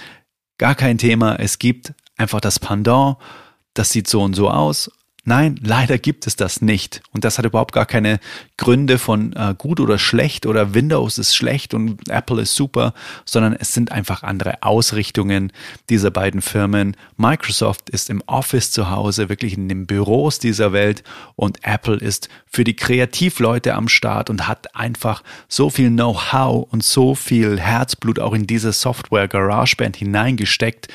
gar 0.59 0.75
kein 0.75 0.99
Thema. 0.99 1.35
Es 1.35 1.57
gibt 1.57 1.93
einfach 2.15 2.41
das 2.41 2.59
Pendant. 2.59 3.17
Das 3.73 3.91
sieht 3.91 4.07
so 4.07 4.21
und 4.21 4.35
so 4.35 4.49
aus. 4.49 4.91
Nein, 5.27 5.59
leider 5.61 5.97
gibt 5.97 6.25
es 6.25 6.37
das 6.37 6.61
nicht. 6.61 7.01
Und 7.11 7.25
das 7.25 7.37
hat 7.37 7.43
überhaupt 7.43 7.73
gar 7.73 7.85
keine 7.85 8.21
Gründe 8.55 8.97
von 8.97 9.33
äh, 9.33 9.55
gut 9.57 9.81
oder 9.81 9.97
schlecht 9.97 10.45
oder 10.45 10.73
Windows 10.73 11.17
ist 11.17 11.35
schlecht 11.35 11.73
und 11.73 12.07
Apple 12.07 12.41
ist 12.41 12.55
super, 12.55 12.93
sondern 13.25 13.51
es 13.51 13.73
sind 13.73 13.91
einfach 13.91 14.23
andere 14.23 14.63
Ausrichtungen 14.63 15.51
dieser 15.89 16.11
beiden 16.11 16.41
Firmen. 16.41 16.95
Microsoft 17.17 17.89
ist 17.89 18.09
im 18.09 18.23
Office 18.25 18.71
zu 18.71 18.89
Hause, 18.89 19.27
wirklich 19.27 19.57
in 19.57 19.67
den 19.67 19.85
Büros 19.85 20.39
dieser 20.39 20.71
Welt 20.71 21.03
und 21.35 21.59
Apple 21.61 21.97
ist 21.97 22.29
für 22.45 22.63
die 22.63 22.77
Kreativleute 22.77 23.73
am 23.73 23.89
Start 23.89 24.29
und 24.29 24.47
hat 24.47 24.77
einfach 24.77 25.23
so 25.49 25.69
viel 25.69 25.89
Know-how 25.89 26.71
und 26.71 26.85
so 26.85 27.15
viel 27.15 27.59
Herzblut 27.59 28.19
auch 28.19 28.33
in 28.33 28.47
diese 28.47 28.71
Software 28.71 29.27
GarageBand 29.27 29.97
hineingesteckt 29.97 30.87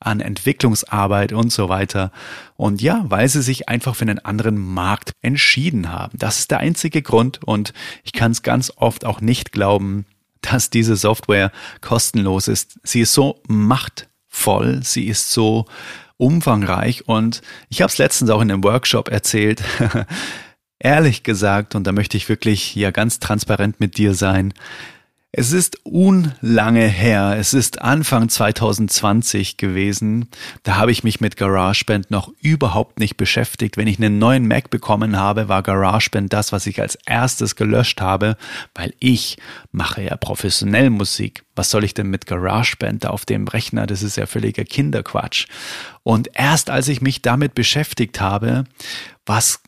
an 0.00 0.20
Entwicklungsarbeit 0.20 1.32
und 1.32 1.52
so 1.52 1.68
weiter. 1.68 2.10
Und 2.56 2.80
ja, 2.80 3.04
weil 3.08 3.28
sie 3.28 3.42
sich 3.42 3.68
einfach 3.68 3.94
für 3.94 4.02
einen 4.02 4.18
anderen 4.18 4.58
Markt 4.58 5.12
entschieden 5.20 5.92
haben. 5.92 6.18
Das 6.18 6.38
ist 6.38 6.50
der 6.50 6.58
einzige 6.58 7.02
Grund 7.02 7.40
und 7.44 7.72
ich 8.02 8.12
kann 8.12 8.32
es 8.32 8.42
ganz 8.42 8.72
oft 8.76 9.04
auch 9.04 9.20
nicht 9.20 9.52
glauben, 9.52 10.06
dass 10.40 10.70
diese 10.70 10.96
Software 10.96 11.52
kostenlos 11.82 12.48
ist. 12.48 12.80
Sie 12.82 13.00
ist 13.00 13.12
so 13.12 13.42
machtvoll, 13.46 14.80
sie 14.82 15.06
ist 15.06 15.30
so 15.30 15.66
umfangreich 16.16 17.08
und 17.08 17.42
ich 17.68 17.82
habe 17.82 17.90
es 17.90 17.98
letztens 17.98 18.30
auch 18.30 18.40
in 18.40 18.50
einem 18.50 18.64
Workshop 18.64 19.08
erzählt. 19.08 19.62
Ehrlich 20.78 21.22
gesagt, 21.24 21.74
und 21.74 21.86
da 21.86 21.92
möchte 21.92 22.16
ich 22.16 22.28
wirklich 22.30 22.74
ja 22.74 22.90
ganz 22.90 23.20
transparent 23.20 23.80
mit 23.80 23.98
dir 23.98 24.14
sein, 24.14 24.54
es 25.32 25.52
ist 25.52 25.78
unlange 25.84 26.88
her. 26.88 27.36
Es 27.38 27.54
ist 27.54 27.80
Anfang 27.80 28.28
2020 28.28 29.58
gewesen. 29.58 30.28
Da 30.64 30.74
habe 30.74 30.90
ich 30.90 31.04
mich 31.04 31.20
mit 31.20 31.36
GarageBand 31.36 32.10
noch 32.10 32.32
überhaupt 32.42 32.98
nicht 32.98 33.16
beschäftigt. 33.16 33.76
Wenn 33.76 33.86
ich 33.86 33.98
einen 33.98 34.18
neuen 34.18 34.48
Mac 34.48 34.70
bekommen 34.70 35.16
habe, 35.16 35.48
war 35.48 35.62
GarageBand 35.62 36.32
das, 36.32 36.50
was 36.50 36.66
ich 36.66 36.80
als 36.80 36.98
erstes 37.06 37.54
gelöscht 37.54 38.00
habe, 38.00 38.36
weil 38.74 38.92
ich 38.98 39.38
mache 39.70 40.02
ja 40.02 40.16
professionell 40.16 40.90
Musik. 40.90 41.44
Was 41.54 41.70
soll 41.70 41.84
ich 41.84 41.94
denn 41.94 42.08
mit 42.08 42.26
GarageBand 42.26 43.04
da 43.04 43.10
auf 43.10 43.24
dem 43.24 43.46
Rechner? 43.46 43.86
Das 43.86 44.02
ist 44.02 44.16
ja 44.16 44.26
völliger 44.26 44.64
Kinderquatsch. 44.64 45.46
Und 46.02 46.30
erst 46.34 46.70
als 46.70 46.88
ich 46.88 47.02
mich 47.02 47.22
damit 47.22 47.54
beschäftigt 47.54 48.20
habe, 48.20 48.64
was 49.26 49.60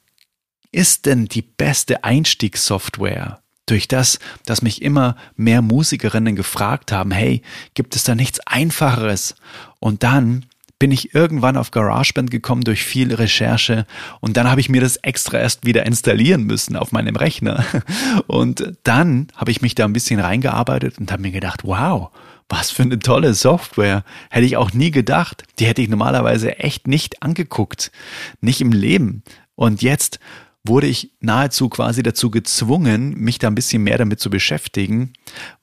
ist 0.72 1.06
denn 1.06 1.26
die 1.26 1.42
beste 1.42 2.02
Einstiegssoftware 2.02 3.41
durch 3.66 3.88
das, 3.88 4.18
dass 4.44 4.62
mich 4.62 4.82
immer 4.82 5.16
mehr 5.36 5.62
Musikerinnen 5.62 6.36
gefragt 6.36 6.92
haben, 6.92 7.10
hey, 7.10 7.42
gibt 7.74 7.96
es 7.96 8.04
da 8.04 8.14
nichts 8.14 8.40
Einfacheres? 8.46 9.34
Und 9.78 10.02
dann 10.02 10.46
bin 10.82 10.90
ich 10.90 11.14
irgendwann 11.14 11.56
auf 11.56 11.70
GarageBand 11.70 12.28
gekommen 12.32 12.64
durch 12.64 12.82
viel 12.82 13.14
Recherche 13.14 13.86
und 14.20 14.36
dann 14.36 14.50
habe 14.50 14.60
ich 14.60 14.68
mir 14.68 14.80
das 14.80 14.96
extra 14.96 15.38
erst 15.38 15.64
wieder 15.64 15.86
installieren 15.86 16.42
müssen 16.42 16.74
auf 16.74 16.90
meinem 16.90 17.14
Rechner. 17.14 17.64
Und 18.26 18.74
dann 18.82 19.28
habe 19.36 19.52
ich 19.52 19.62
mich 19.62 19.76
da 19.76 19.84
ein 19.84 19.92
bisschen 19.92 20.18
reingearbeitet 20.18 20.98
und 20.98 21.12
habe 21.12 21.22
mir 21.22 21.30
gedacht, 21.30 21.60
wow, 21.62 22.10
was 22.48 22.72
für 22.72 22.82
eine 22.82 22.98
tolle 22.98 23.34
Software. 23.34 24.02
Hätte 24.28 24.44
ich 24.44 24.56
auch 24.56 24.72
nie 24.72 24.90
gedacht. 24.90 25.44
Die 25.60 25.66
hätte 25.66 25.82
ich 25.82 25.88
normalerweise 25.88 26.58
echt 26.58 26.88
nicht 26.88 27.22
angeguckt. 27.22 27.92
Nicht 28.40 28.60
im 28.60 28.72
Leben. 28.72 29.22
Und 29.54 29.82
jetzt 29.82 30.18
wurde 30.64 30.86
ich 30.86 31.12
nahezu 31.20 31.68
quasi 31.68 32.02
dazu 32.02 32.30
gezwungen, 32.30 33.14
mich 33.14 33.38
da 33.38 33.48
ein 33.48 33.54
bisschen 33.54 33.82
mehr 33.82 33.98
damit 33.98 34.20
zu 34.20 34.30
beschäftigen, 34.30 35.12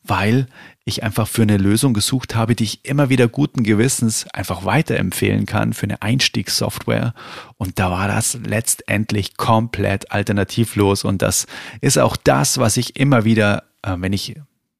weil 0.03 0.47
ich 0.83 1.03
einfach 1.03 1.27
für 1.27 1.43
eine 1.43 1.57
Lösung 1.57 1.93
gesucht 1.93 2.35
habe, 2.35 2.55
die 2.55 2.65
ich 2.65 2.85
immer 2.85 3.09
wieder 3.09 3.27
guten 3.27 3.63
Gewissens 3.63 4.27
einfach 4.33 4.65
weiterempfehlen 4.65 5.45
kann 5.45 5.73
für 5.73 5.83
eine 5.83 6.01
Einstiegssoftware. 6.01 7.13
Und 7.57 7.79
da 7.79 7.91
war 7.91 8.07
das 8.07 8.37
letztendlich 8.43 9.37
komplett 9.37 10.11
alternativlos. 10.11 11.05
Und 11.05 11.21
das 11.21 11.47
ist 11.79 11.97
auch 11.97 12.17
das, 12.17 12.57
was 12.57 12.75
ich 12.75 12.97
immer 12.97 13.23
wieder, 13.23 13.63
äh, 13.83 13.95
wenn 13.97 14.13
ich 14.13 14.35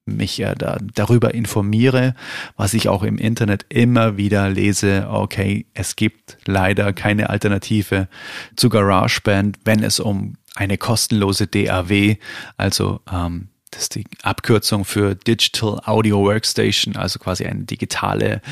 mich 0.06 0.38
ja 0.38 0.54
da, 0.54 0.78
darüber 0.94 1.34
informiere, 1.34 2.14
was 2.56 2.74
ich 2.74 2.88
auch 2.88 3.02
im 3.02 3.18
Internet 3.18 3.66
immer 3.68 4.16
wieder 4.16 4.48
lese, 4.48 5.08
okay, 5.10 5.66
es 5.74 5.96
gibt 5.96 6.38
leider 6.46 6.92
keine 6.92 7.30
Alternative 7.30 8.08
zu 8.56 8.68
GarageBand, 8.68 9.58
wenn 9.64 9.82
es 9.82 10.00
um 10.00 10.36
eine 10.54 10.78
kostenlose 10.78 11.46
DAW, 11.46 12.16
also 12.56 13.00
ähm, 13.10 13.48
das 13.70 13.82
ist 13.82 13.94
die 13.94 14.04
Abkürzung 14.22 14.84
für 14.84 15.14
Digital 15.14 15.80
Audio 15.84 16.18
Workstation, 16.24 16.96
also 16.96 17.20
quasi 17.20 17.46
eine 17.46 17.62
digitale 17.64 18.42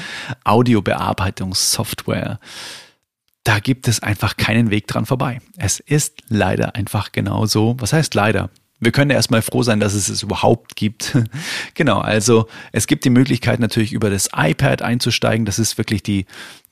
Audiobearbeitungssoftware. 0.45 2.39
Da 3.43 3.59
gibt 3.59 3.89
es 3.89 4.01
einfach 4.01 4.37
keinen 4.37 4.71
Weg 4.71 4.87
dran 4.87 5.07
vorbei. 5.07 5.41
Es 5.57 5.81
ist 5.81 6.23
leider 6.29 6.77
einfach 6.77 7.11
genau 7.13 7.47
so. 7.47 7.77
Was 7.79 7.93
heißt 7.93 8.15
leider? 8.15 8.51
Wir 8.81 8.93
können 8.93 9.11
erstmal 9.11 9.43
froh 9.43 9.63
sein, 9.63 9.81
dass 9.81 9.95
es 9.95 10.09
es 10.09 10.23
überhaupt 10.23 10.77
gibt. 10.77 11.17
genau, 11.75 11.99
also 11.99 12.47
es 12.73 12.87
gibt 12.87 13.05
die 13.05 13.11
Möglichkeit 13.11 13.61
natürlich 13.61 13.93
über 13.93 14.11
das 14.11 14.29
iPad 14.37 14.83
einzusteigen. 14.83 15.47
Das 15.47 15.59
ist 15.59 15.79
wirklich 15.79 16.03
die, 16.03 16.27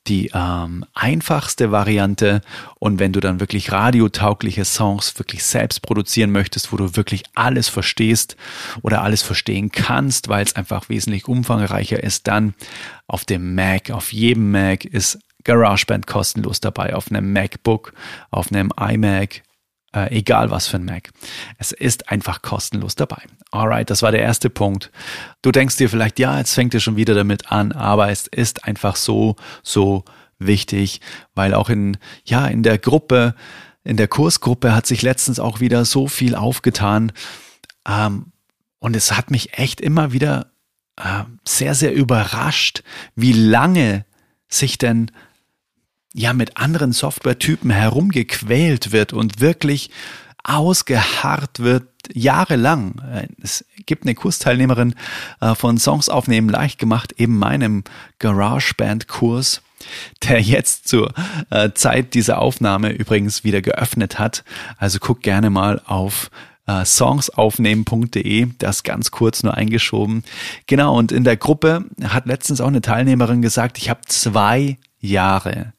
die 0.07 0.31
ähm, 0.35 0.85
einfachste 0.95 1.73
Variante. 1.73 2.43
Und 2.79 2.99
wenn 2.99 3.13
du 3.13 3.21
dann 3.21 3.41
wirklich 3.41 3.73
radiotaugliche 3.73 4.65
Songs 4.65 5.19
wirklich 5.19 5.45
selbst 5.45 5.83
produzieren 5.83 6.31
möchtest, 6.31 6.73
wo 6.73 6.77
du 6.77 6.97
wirklich 6.97 7.25
alles 7.35 7.69
verstehst 7.69 8.37
oder 8.83 9.03
alles 9.03 9.23
verstehen 9.23 9.71
kannst, 9.73 10.29
weil 10.29 10.45
es 10.45 10.57
einfach 10.57 10.89
wesentlich 10.89 11.27
umfangreicher 11.27 12.03
ist, 12.03 12.29
dann 12.29 12.55
auf 13.09 13.25
dem 13.25 13.55
Mac, 13.55 13.91
auf 13.91 14.13
jedem 14.13 14.53
Mac 14.53 14.85
ist 14.85 15.19
GarageBand 15.45 16.07
kostenlos 16.07 16.61
dabei, 16.61 16.95
auf 16.95 17.11
einem 17.11 17.33
MacBook, 17.33 17.93
auf 18.31 18.51
einem 18.51 18.73
iMac, 18.79 19.43
äh, 19.97 20.15
egal 20.15 20.51
was 20.51 20.69
für 20.69 20.77
ein 20.77 20.85
Mac. 20.85 21.11
Es 21.57 21.73
ist 21.73 22.11
einfach 22.11 22.43
kostenlos 22.43 22.95
dabei. 22.95 23.23
Alright, 23.51 23.89
das 23.89 24.03
war 24.03 24.13
der 24.13 24.21
erste 24.21 24.51
Punkt. 24.51 24.91
Du 25.41 25.51
denkst 25.51 25.77
dir 25.77 25.89
vielleicht, 25.89 26.19
ja, 26.19 26.37
jetzt 26.39 26.55
fängt 26.55 26.75
ihr 26.75 26.81
schon 26.81 26.97
wieder 26.97 27.15
damit 27.15 27.51
an, 27.51 27.73
aber 27.73 28.11
es 28.11 28.27
ist 28.27 28.65
einfach 28.65 28.97
so, 28.97 29.37
so 29.63 30.05
wichtig, 30.39 31.01
weil 31.35 31.55
auch 31.55 31.71
in, 31.71 31.97
ja, 32.25 32.47
in 32.47 32.63
der 32.63 32.77
Gruppe, 32.77 33.35
in 33.85 33.97
der 33.97 34.09
Kursgruppe 34.09 34.75
hat 34.75 34.87
sich 34.87 35.01
letztens 35.01 35.41
auch 35.41 35.61
wieder 35.61 35.87
so 35.87 36.09
viel 36.09 36.35
aufgetan. 36.35 37.13
Ähm, 37.89 38.33
und 38.79 38.95
es 38.95 39.17
hat 39.17 39.31
mich 39.31 39.59
echt 39.59 39.81
immer 39.81 40.13
wieder 40.13 40.51
äh, 40.97 41.25
sehr, 41.47 41.75
sehr 41.75 41.95
überrascht, 41.95 42.83
wie 43.15 43.33
lange 43.33 44.05
sich 44.49 44.77
denn 44.77 45.11
ja 46.17 46.33
mit 46.33 46.57
anderen 46.57 46.93
Softwaretypen 46.93 47.71
herumgequält 47.71 48.91
wird 48.91 49.13
und 49.13 49.41
wirklich 49.41 49.91
ausgeharrt 50.43 51.61
wird 51.61 51.85
jahrelang. 52.13 53.03
Es 53.43 53.65
gibt 53.85 54.05
eine 54.05 54.15
Kursteilnehmerin 54.15 54.95
äh, 55.41 55.55
von 55.55 55.77
Songs 55.77 56.09
aufnehmen 56.09 56.49
leicht 56.49 56.79
gemacht, 56.79 57.15
eben 57.19 57.39
meinem 57.39 57.85
GarageBand-Kurs, 58.21 59.61
der 60.23 60.41
jetzt 60.41 60.89
zur 60.89 61.13
äh, 61.51 61.73
Zeit 61.75 62.15
dieser 62.15 62.39
Aufnahme 62.39 62.93
übrigens 62.93 63.45
wieder 63.45 63.61
geöffnet 63.61 64.19
hat. 64.19 64.45
Also 64.79 64.99
guck 65.01 65.21
gerne 65.23 65.51
mal 65.51 65.83
auf 65.85 66.31
äh, 66.67 66.85
songsaufnehmen.de, 66.85 68.49
das 68.59 68.85
ganz 68.85 69.11
kurz 69.11 69.43
nur 69.43 69.55
eingeschoben. 69.55 70.23
Genau, 70.67 70.97
und 70.97 71.13
in 71.13 71.25
der 71.25 71.37
Gruppe 71.37 71.85
hat 72.05 72.27
letztens 72.27 72.61
auch 72.61 72.69
eine 72.69 72.81
Teilnehmerin 72.81 73.43
gesagt, 73.43 73.79
ich 73.79 73.91
habe 73.91 74.01
zwei 74.07 74.79
Jahre 75.01 75.73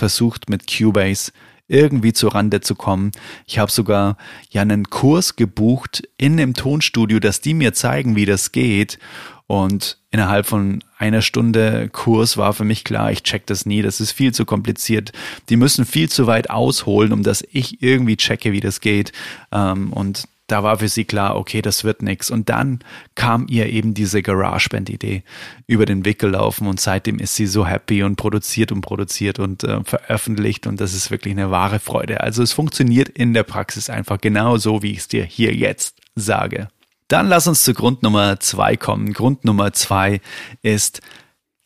versucht 0.00 0.50
mit 0.50 0.66
Cubase 0.66 1.30
irgendwie 1.68 2.12
zu 2.12 2.26
Rande 2.28 2.60
zu 2.60 2.74
kommen. 2.74 3.12
Ich 3.46 3.58
habe 3.58 3.70
sogar 3.70 4.16
ja 4.50 4.62
einen 4.62 4.90
Kurs 4.90 5.36
gebucht 5.36 6.02
in 6.18 6.36
dem 6.36 6.54
Tonstudio, 6.54 7.20
dass 7.20 7.40
die 7.40 7.54
mir 7.54 7.72
zeigen, 7.72 8.16
wie 8.16 8.26
das 8.26 8.50
geht. 8.50 8.98
Und 9.46 9.98
innerhalb 10.10 10.46
von 10.46 10.82
einer 10.98 11.22
Stunde 11.22 11.88
Kurs 11.92 12.36
war 12.36 12.54
für 12.54 12.64
mich 12.64 12.82
klar, 12.82 13.12
ich 13.12 13.22
check 13.22 13.46
das 13.46 13.66
nie, 13.66 13.82
das 13.82 14.00
ist 14.00 14.12
viel 14.12 14.32
zu 14.32 14.44
kompliziert. 14.44 15.12
Die 15.48 15.56
müssen 15.56 15.84
viel 15.84 16.08
zu 16.08 16.26
weit 16.26 16.50
ausholen, 16.50 17.12
um 17.12 17.22
dass 17.22 17.44
ich 17.52 17.82
irgendwie 17.82 18.16
checke, 18.16 18.52
wie 18.52 18.60
das 18.60 18.80
geht. 18.80 19.12
Ähm, 19.52 19.92
und 19.92 20.24
da 20.50 20.62
war 20.62 20.78
für 20.78 20.88
sie 20.88 21.04
klar, 21.04 21.36
okay, 21.36 21.62
das 21.62 21.84
wird 21.84 22.02
nix. 22.02 22.30
Und 22.30 22.48
dann 22.48 22.80
kam 23.14 23.46
ihr 23.48 23.66
eben 23.66 23.94
diese 23.94 24.22
GarageBand-Idee 24.22 25.22
über 25.66 25.86
den 25.86 26.04
Weg 26.04 26.18
gelaufen 26.18 26.66
und 26.66 26.80
seitdem 26.80 27.18
ist 27.18 27.36
sie 27.36 27.46
so 27.46 27.66
happy 27.66 28.02
und 28.02 28.16
produziert 28.16 28.72
und 28.72 28.80
produziert 28.80 29.38
und 29.38 29.64
äh, 29.64 29.82
veröffentlicht 29.84 30.66
und 30.66 30.80
das 30.80 30.94
ist 30.94 31.10
wirklich 31.10 31.32
eine 31.32 31.50
wahre 31.50 31.78
Freude. 31.78 32.20
Also 32.20 32.42
es 32.42 32.52
funktioniert 32.52 33.08
in 33.08 33.34
der 33.34 33.44
Praxis 33.44 33.90
einfach 33.90 34.20
genau 34.20 34.56
so, 34.56 34.82
wie 34.82 34.92
ich 34.92 34.98
es 34.98 35.08
dir 35.08 35.24
hier 35.24 35.54
jetzt 35.54 35.96
sage. 36.14 36.68
Dann 37.08 37.28
lass 37.28 37.46
uns 37.46 37.64
zu 37.64 37.74
Grund 37.74 38.02
Nummer 38.02 38.38
zwei 38.40 38.76
kommen. 38.76 39.12
Grund 39.12 39.44
Nummer 39.44 39.72
zwei 39.72 40.20
ist 40.62 41.00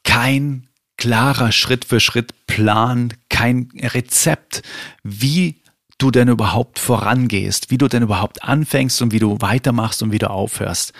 kein 0.02 0.68
klarer 0.96 1.52
Schritt 1.52 1.84
für 1.84 2.00
Schritt 2.00 2.46
Plan, 2.46 3.12
kein 3.28 3.68
Rezept, 3.74 4.62
wie 5.02 5.60
du 5.98 6.10
denn 6.10 6.28
überhaupt 6.28 6.78
vorangehst, 6.78 7.70
wie 7.70 7.78
du 7.78 7.88
denn 7.88 8.02
überhaupt 8.02 8.44
anfängst 8.44 9.00
und 9.02 9.12
wie 9.12 9.18
du 9.18 9.40
weitermachst 9.40 10.02
und 10.02 10.12
wie 10.12 10.18
du 10.18 10.30
aufhörst. 10.30 10.92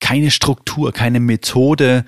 Keine 0.00 0.30
Struktur, 0.30 0.92
keine 0.92 1.20
Methode, 1.20 2.04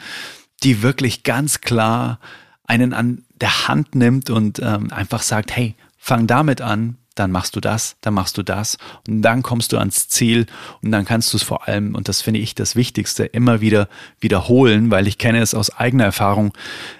die 0.63 0.83
wirklich 0.83 1.23
ganz 1.23 1.61
klar 1.61 2.19
einen 2.65 2.93
an 2.93 3.25
der 3.35 3.69
Hand 3.69 3.95
nimmt 3.95 4.31
und 4.31 4.59
ähm, 4.61 4.91
einfach 4.93 5.23
sagt, 5.23 5.55
hey, 5.55 5.75
fang 5.99 6.27
damit 6.27 6.61
an, 6.61 6.97
dann 7.15 7.31
machst 7.31 7.55
du 7.55 7.61
das, 7.61 7.97
dann 8.01 8.15
machst 8.15 8.37
du 8.39 8.43
das 8.43 8.79
und 9.07 9.23
dann 9.23 9.43
kommst 9.43 9.73
du 9.73 9.79
ans 9.79 10.09
Ziel 10.09 10.47
und 10.83 10.91
dann 10.91 11.05
kannst 11.05 11.33
du 11.33 11.37
es 11.37 11.43
vor 11.43 11.69
allem, 11.69 11.95
und 11.95 12.09
das 12.09 12.23
finde 12.23 12.41
ich 12.41 12.55
das 12.55 12.75
Wichtigste, 12.75 13.25
immer 13.25 13.61
wieder 13.61 13.89
wiederholen, 14.21 14.91
weil 14.91 15.07
ich 15.07 15.19
kenne 15.19 15.41
es 15.41 15.55
aus 15.55 15.71
eigener 15.71 16.05
Erfahrung. 16.05 16.53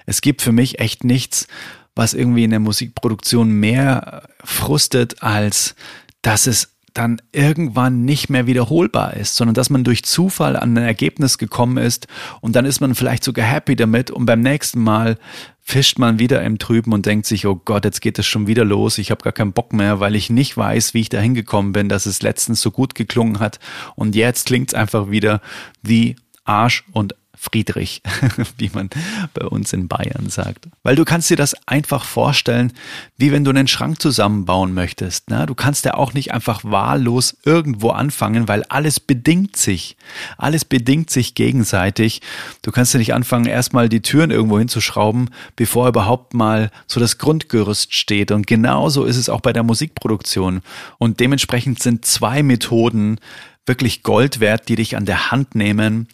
Es 0.05 0.21
gibt 0.21 0.41
für 0.41 0.51
mich 0.51 0.79
echt 0.79 1.03
nichts, 1.03 1.47
was 1.95 2.13
irgendwie 2.13 2.43
in 2.43 2.51
der 2.51 2.59
Musikproduktion 2.59 3.49
mehr 3.51 4.23
frustet, 4.43 5.23
als 5.23 5.75
dass 6.21 6.47
es 6.47 6.75
dann 6.95 7.21
irgendwann 7.33 8.05
nicht 8.05 8.29
mehr 8.29 8.47
wiederholbar 8.47 9.15
ist, 9.15 9.35
sondern 9.35 9.53
dass 9.53 9.69
man 9.69 9.83
durch 9.83 10.03
Zufall 10.03 10.55
an 10.55 10.77
ein 10.77 10.83
Ergebnis 10.83 11.37
gekommen 11.37 11.77
ist 11.77 12.07
und 12.39 12.55
dann 12.55 12.65
ist 12.65 12.79
man 12.79 12.95
vielleicht 12.95 13.23
sogar 13.23 13.45
happy 13.45 13.75
damit 13.75 14.11
und 14.11 14.25
beim 14.25 14.39
nächsten 14.39 14.81
Mal 14.81 15.17
fischt 15.61 15.99
man 15.99 16.19
wieder 16.19 16.41
im 16.43 16.57
Trüben 16.57 16.93
und 16.93 17.05
denkt 17.05 17.25
sich, 17.25 17.45
oh 17.47 17.55
Gott, 17.55 17.83
jetzt 17.85 18.01
geht 18.01 18.17
es 18.17 18.25
schon 18.25 18.47
wieder 18.47 18.63
los, 18.63 18.97
ich 18.97 19.11
habe 19.11 19.23
gar 19.23 19.33
keinen 19.33 19.51
Bock 19.51 19.73
mehr, 19.73 19.99
weil 19.99 20.15
ich 20.15 20.29
nicht 20.29 20.55
weiß, 20.55 20.93
wie 20.93 21.01
ich 21.01 21.09
da 21.09 21.19
hingekommen 21.19 21.73
bin, 21.73 21.89
dass 21.89 22.05
es 22.05 22.21
letztens 22.21 22.61
so 22.61 22.71
gut 22.71 22.95
geklungen 22.95 23.39
hat 23.39 23.59
und 23.95 24.15
jetzt 24.15 24.45
klingt 24.45 24.69
es 24.69 24.73
einfach 24.73 25.09
wieder 25.09 25.41
wie 25.81 26.15
Arsch 26.45 26.85
und 26.93 27.15
Friedrich, 27.45 28.01
wie 28.57 28.71
man 28.73 28.89
bei 29.33 29.45
uns 29.45 29.73
in 29.73 29.87
Bayern 29.87 30.29
sagt. 30.29 30.67
Weil 30.83 30.95
du 30.95 31.05
kannst 31.05 31.29
dir 31.29 31.37
das 31.37 31.55
einfach 31.67 32.03
vorstellen, 32.03 32.73
wie 33.17 33.31
wenn 33.31 33.43
du 33.43 33.51
einen 33.51 33.67
Schrank 33.67 34.01
zusammenbauen 34.01 34.73
möchtest. 34.73 35.29
Ne? 35.29 35.45
Du 35.45 35.55
kannst 35.55 35.85
ja 35.85 35.93
auch 35.93 36.13
nicht 36.13 36.33
einfach 36.33 36.63
wahllos 36.63 37.37
irgendwo 37.45 37.89
anfangen, 37.89 38.47
weil 38.47 38.63
alles 38.63 38.99
bedingt 38.99 39.55
sich. 39.55 39.95
Alles 40.37 40.65
bedingt 40.65 41.09
sich 41.09 41.35
gegenseitig. 41.35 42.21
Du 42.61 42.71
kannst 42.71 42.93
ja 42.93 42.97
nicht 42.97 43.13
anfangen, 43.13 43.45
erstmal 43.45 43.89
die 43.89 44.01
Türen 44.01 44.31
irgendwo 44.31 44.59
hinzuschrauben, 44.59 45.29
bevor 45.55 45.87
überhaupt 45.87 46.33
mal 46.33 46.71
so 46.87 46.99
das 46.99 47.17
Grundgerüst 47.17 47.93
steht. 47.93 48.31
Und 48.31 48.47
genauso 48.47 49.05
ist 49.05 49.17
es 49.17 49.29
auch 49.29 49.41
bei 49.41 49.53
der 49.53 49.63
Musikproduktion. 49.63 50.61
Und 50.97 51.19
dementsprechend 51.19 51.81
sind 51.81 52.05
zwei 52.05 52.43
Methoden, 52.43 53.19
wirklich 53.65 54.03
Gold 54.03 54.39
wert, 54.39 54.69
die 54.69 54.75
dich 54.75 54.95
an 54.95 55.05
der 55.05 55.31
Hand 55.31 55.55
nehmen, 55.55 56.07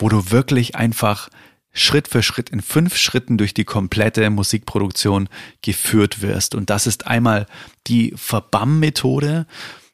wo 0.00 0.08
du 0.08 0.30
wirklich 0.30 0.76
einfach 0.76 1.28
Schritt 1.72 2.08
für 2.08 2.22
Schritt 2.22 2.50
in 2.50 2.60
fünf 2.60 2.96
Schritten 2.96 3.38
durch 3.38 3.54
die 3.54 3.64
komplette 3.64 4.28
Musikproduktion 4.30 5.28
geführt 5.62 6.20
wirst. 6.20 6.54
Und 6.54 6.68
das 6.68 6.86
ist 6.86 7.06
einmal 7.06 7.46
die 7.86 8.12
Verbam-Methode. 8.16 9.46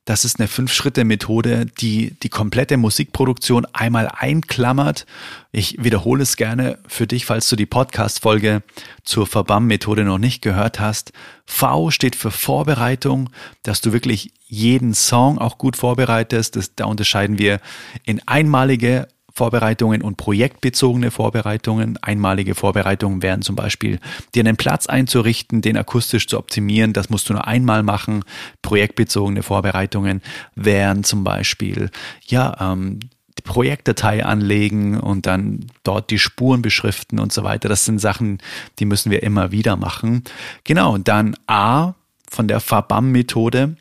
Das 0.07 0.25
ist 0.25 0.39
eine 0.39 0.47
Fünf-Schritte-Methode, 0.47 1.67
die 1.67 2.15
die 2.23 2.29
komplette 2.29 2.77
Musikproduktion 2.77 3.67
einmal 3.73 4.09
einklammert. 4.09 5.05
Ich 5.51 5.83
wiederhole 5.83 6.23
es 6.23 6.37
gerne 6.37 6.79
für 6.87 7.09
dich, 7.09 7.27
falls 7.27 7.49
du 7.49 7.57
die 7.57 7.67
Podcast-Folge 7.67 8.63
zur 9.03 9.27
Verbam-Methode 9.27 10.05
noch 10.05 10.19
nicht 10.19 10.43
gehört 10.43 10.79
hast. 10.79 11.13
V 11.45 11.91
steht 11.91 12.15
für 12.15 12.31
Vorbereitung, 12.31 13.31
dass 13.65 13.81
du 13.81 13.93
wirklich 13.93 14.33
jeden 14.47 14.95
Song 14.95 15.39
auch 15.39 15.59
gut 15.59 15.77
vorbereitest. 15.77 16.55
Das, 16.55 16.77
da 16.77 16.85
unterscheiden 16.85 17.41
wir 17.41 17.61
in 18.05 18.23
einmalige 18.29 19.09
Vorbereitungen 19.37 20.01
und 20.01 20.17
projektbezogene 20.17 21.11
Vorbereitungen. 21.11 21.99
Einmalige 22.01 22.55
Vorbereitungen 22.55 23.23
wären 23.23 23.43
zum 23.43 23.55
Beispiel, 23.55 24.01
dir 24.35 24.41
einen 24.41 24.57
Platz 24.57 24.87
einzurichten, 24.87 25.61
den 25.61 25.77
akustisch 25.77 26.27
zu 26.27 26.39
optimieren. 26.39 26.95
Das 26.95 27.11
musst 27.11 27.29
du 27.29 27.35
nur 27.35 27.47
einmal 27.47 27.83
machen. 27.83 28.25
Projektbezogene 28.63 29.43
Vorbereitungen 29.43 30.23
wären 30.55 31.05
zum 31.05 31.23
Beispiel, 31.23 31.91
ja, 32.27 32.57
ähm, 32.59 33.01
die 33.39 33.43
Projektdatei 33.43 34.25
anlegen 34.25 34.99
und 34.99 35.27
dann 35.27 35.67
dort 35.83 36.11
die 36.11 36.19
Spuren 36.19 36.63
beschriften 36.63 37.19
und 37.19 37.31
so 37.31 37.45
weiter. 37.45 37.69
Das 37.69 37.85
sind 37.85 37.99
Sachen, 37.99 38.39
die 38.79 38.87
müssen 38.87 39.11
wir 39.11 39.23
immer 39.23 39.53
wieder 39.53 39.77
machen. 39.77 40.25
Genau, 40.65 40.97
dann 40.97 41.37
A 41.47 41.93
von 42.31 42.49
der 42.49 42.61
Fabam-Methode 42.61 43.77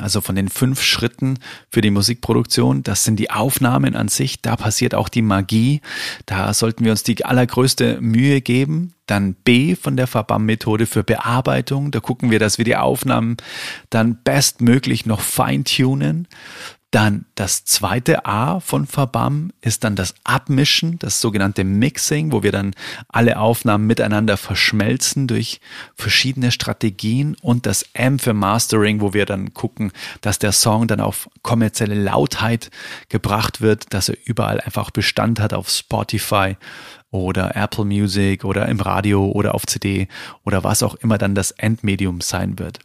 also 0.00 0.20
von 0.20 0.34
den 0.34 0.48
fünf 0.48 0.82
Schritten 0.82 1.38
für 1.68 1.80
die 1.80 1.90
Musikproduktion, 1.90 2.82
das 2.82 3.04
sind 3.04 3.16
die 3.16 3.30
Aufnahmen 3.30 3.94
an 3.94 4.08
sich, 4.08 4.40
da 4.40 4.56
passiert 4.56 4.94
auch 4.94 5.08
die 5.08 5.22
Magie, 5.22 5.80
da 6.26 6.54
sollten 6.54 6.84
wir 6.84 6.92
uns 6.92 7.02
die 7.02 7.24
allergrößte 7.24 8.00
Mühe 8.00 8.40
geben. 8.40 8.94
Dann 9.06 9.34
B 9.34 9.74
von 9.74 9.96
der 9.96 10.06
Verbam-Methode 10.06 10.86
für 10.86 11.02
Bearbeitung, 11.02 11.90
da 11.90 12.00
gucken 12.00 12.30
wir, 12.30 12.38
dass 12.38 12.56
wir 12.56 12.64
die 12.64 12.76
Aufnahmen 12.76 13.36
dann 13.90 14.22
bestmöglich 14.22 15.06
noch 15.06 15.20
feintunen. 15.20 16.28
Dann 16.92 17.24
das 17.36 17.64
zweite 17.64 18.26
A 18.26 18.60
von 18.60 18.86
Verbam 18.86 19.50
ist 19.62 19.82
dann 19.82 19.96
das 19.96 20.14
Abmischen, 20.24 20.98
das 20.98 21.22
sogenannte 21.22 21.64
Mixing, 21.64 22.32
wo 22.32 22.42
wir 22.42 22.52
dann 22.52 22.74
alle 23.08 23.38
Aufnahmen 23.38 23.86
miteinander 23.86 24.36
verschmelzen 24.36 25.26
durch 25.26 25.62
verschiedene 25.94 26.50
Strategien 26.50 27.34
und 27.40 27.64
das 27.64 27.86
M 27.94 28.18
für 28.18 28.34
Mastering, 28.34 29.00
wo 29.00 29.14
wir 29.14 29.24
dann 29.24 29.54
gucken, 29.54 29.90
dass 30.20 30.38
der 30.38 30.52
Song 30.52 30.86
dann 30.86 31.00
auf 31.00 31.30
kommerzielle 31.40 31.94
Lautheit 31.94 32.70
gebracht 33.08 33.62
wird, 33.62 33.94
dass 33.94 34.10
er 34.10 34.18
überall 34.26 34.60
einfach 34.60 34.90
Bestand 34.90 35.40
hat 35.40 35.54
auf 35.54 35.70
Spotify 35.70 36.56
oder 37.12 37.54
Apple 37.54 37.84
Music 37.84 38.44
oder 38.44 38.68
im 38.68 38.80
Radio 38.80 39.30
oder 39.30 39.54
auf 39.54 39.66
CD 39.66 40.08
oder 40.44 40.64
was 40.64 40.82
auch 40.82 40.96
immer 40.96 41.18
dann 41.18 41.36
das 41.36 41.52
Endmedium 41.52 42.20
sein 42.20 42.58
wird. 42.58 42.80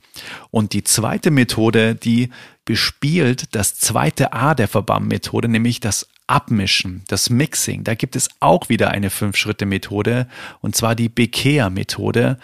Und 0.52 0.74
die 0.74 0.84
zweite 0.84 1.32
Methode, 1.32 1.96
die 1.96 2.30
bespielt 2.66 3.56
das 3.56 3.80
zweite 3.80 4.34
A 4.34 4.54
der 4.54 4.68
Verbam-Methode, 4.68 5.48
nämlich 5.48 5.80
das 5.80 6.08
Abmischen, 6.28 7.04
das 7.08 7.30
Mixing. 7.30 7.86
Da 7.86 7.96
gibt 7.96 8.18
es 8.18 8.30
auch 8.42 8.68
wieder 8.68 8.92
eine 8.92 9.10
Fünf-Schritte-Methode 9.10 10.28
und 10.62 10.76
zwar 10.76 10.94
die 10.94 11.10
Bekehr-Methode. 11.10 12.38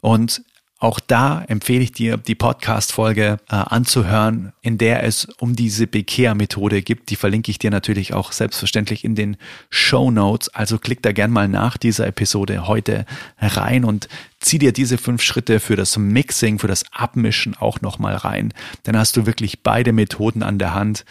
Und 0.00 0.42
auch 0.80 0.98
da 0.98 1.44
empfehle 1.46 1.82
ich 1.82 1.92
dir, 1.92 2.16
die 2.16 2.34
Podcast-Folge 2.34 3.36
äh, 3.50 3.54
anzuhören, 3.54 4.54
in 4.62 4.78
der 4.78 5.04
es 5.04 5.26
um 5.38 5.54
diese 5.54 5.86
Bekehr-Methode 5.86 6.80
gibt. 6.80 7.10
Die 7.10 7.16
verlinke 7.16 7.50
ich 7.50 7.58
dir 7.58 7.70
natürlich 7.70 8.14
auch 8.14 8.32
selbstverständlich 8.32 9.04
in 9.04 9.14
den 9.14 9.36
Show 9.68 10.10
Notes. 10.10 10.48
Also 10.48 10.78
klick 10.78 11.02
da 11.02 11.12
gern 11.12 11.32
mal 11.32 11.48
nach 11.48 11.76
dieser 11.76 12.06
Episode 12.06 12.66
heute 12.66 13.04
rein 13.38 13.84
und 13.84 14.08
zieh 14.40 14.58
dir 14.58 14.72
diese 14.72 14.96
fünf 14.96 15.20
Schritte 15.20 15.60
für 15.60 15.76
das 15.76 15.98
Mixing, 15.98 16.58
für 16.58 16.68
das 16.68 16.84
Abmischen 16.92 17.54
auch 17.58 17.82
nochmal 17.82 18.16
rein. 18.16 18.54
Dann 18.84 18.96
hast 18.96 19.18
du 19.18 19.26
wirklich 19.26 19.62
beide 19.62 19.92
Methoden 19.92 20.42
an 20.42 20.58
der 20.58 20.72
Hand, 20.72 21.04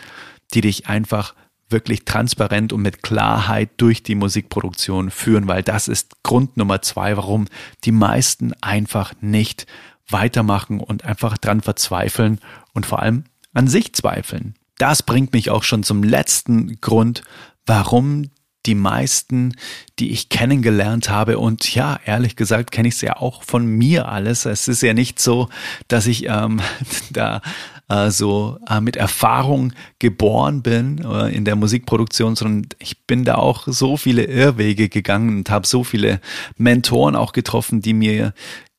die 0.56 0.62
dich 0.62 0.88
einfach 0.88 1.36
wirklich 1.70 2.06
transparent 2.06 2.74
und 2.74 2.82
mit 2.82 3.04
Klarheit 3.04 3.70
durch 3.78 4.04
die 4.04 4.16
Musikproduktion 4.16 5.12
führen, 5.12 5.48
weil 5.48 5.64
das 5.64 5.88
ist 5.88 6.24
Grund 6.24 6.58
Nummer 6.58 6.82
zwei, 6.82 7.16
warum 7.18 7.46
die 7.84 7.92
meisten 7.92 8.54
einfach 8.62 9.14
nicht 9.22 9.68
weitermachen 10.08 10.80
und 10.80 11.06
einfach 11.06 11.38
dran 11.38 11.62
verzweifeln 11.62 12.40
und 12.74 12.86
vor 12.86 13.00
allem 13.00 13.26
an 13.54 13.68
sich 13.68 13.94
zweifeln. 13.94 14.56
Das 14.78 15.04
bringt 15.04 15.34
mich 15.34 15.50
auch 15.50 15.64
schon 15.64 15.84
zum 15.84 16.04
letzten 16.04 16.80
Grund, 16.82 17.24
warum 17.66 18.30
die 18.70 18.76
meisten, 18.76 19.56
die 19.98 20.12
ich 20.12 20.30
kennengelernt 20.30 21.10
habe. 21.10 21.40
Und 21.40 21.74
ja, 21.74 22.00
ehrlich 22.06 22.36
gesagt, 22.36 22.72
kenne 22.72 22.88
ich 22.88 22.94
es 22.94 23.02
ja 23.02 23.18
auch 23.18 23.42
von 23.42 23.66
mir 23.66 24.08
alles. 24.08 24.46
Es 24.46 24.68
ist 24.68 24.84
ja 24.84 24.94
nicht 24.94 25.20
so, 25.20 25.50
dass 25.88 26.06
ich 26.06 26.28
ähm, 26.28 26.62
da 27.10 27.42
äh, 27.88 28.12
so 28.12 28.60
äh, 28.70 28.80
mit 28.80 28.96
Erfahrung 28.96 29.74
geboren 29.98 30.62
bin 30.62 31.04
äh, 31.04 31.36
in 31.36 31.46
der 31.46 31.56
Musikproduktion, 31.56 32.36
sondern 32.36 32.68
ich 32.78 33.08
bin 33.08 33.26
da 33.26 33.36
auch 33.36 33.64
so 33.66 33.98
viele 33.98 34.26
Irrwege 34.26 34.88
gegangen 34.88 35.40
und 35.40 35.50
habe 35.50 35.66
so 35.66 35.84
viele 35.84 36.22
Mentoren 36.56 37.16
auch 37.16 37.34
getroffen, 37.34 37.82
die 37.82 37.96
mir 37.96 38.36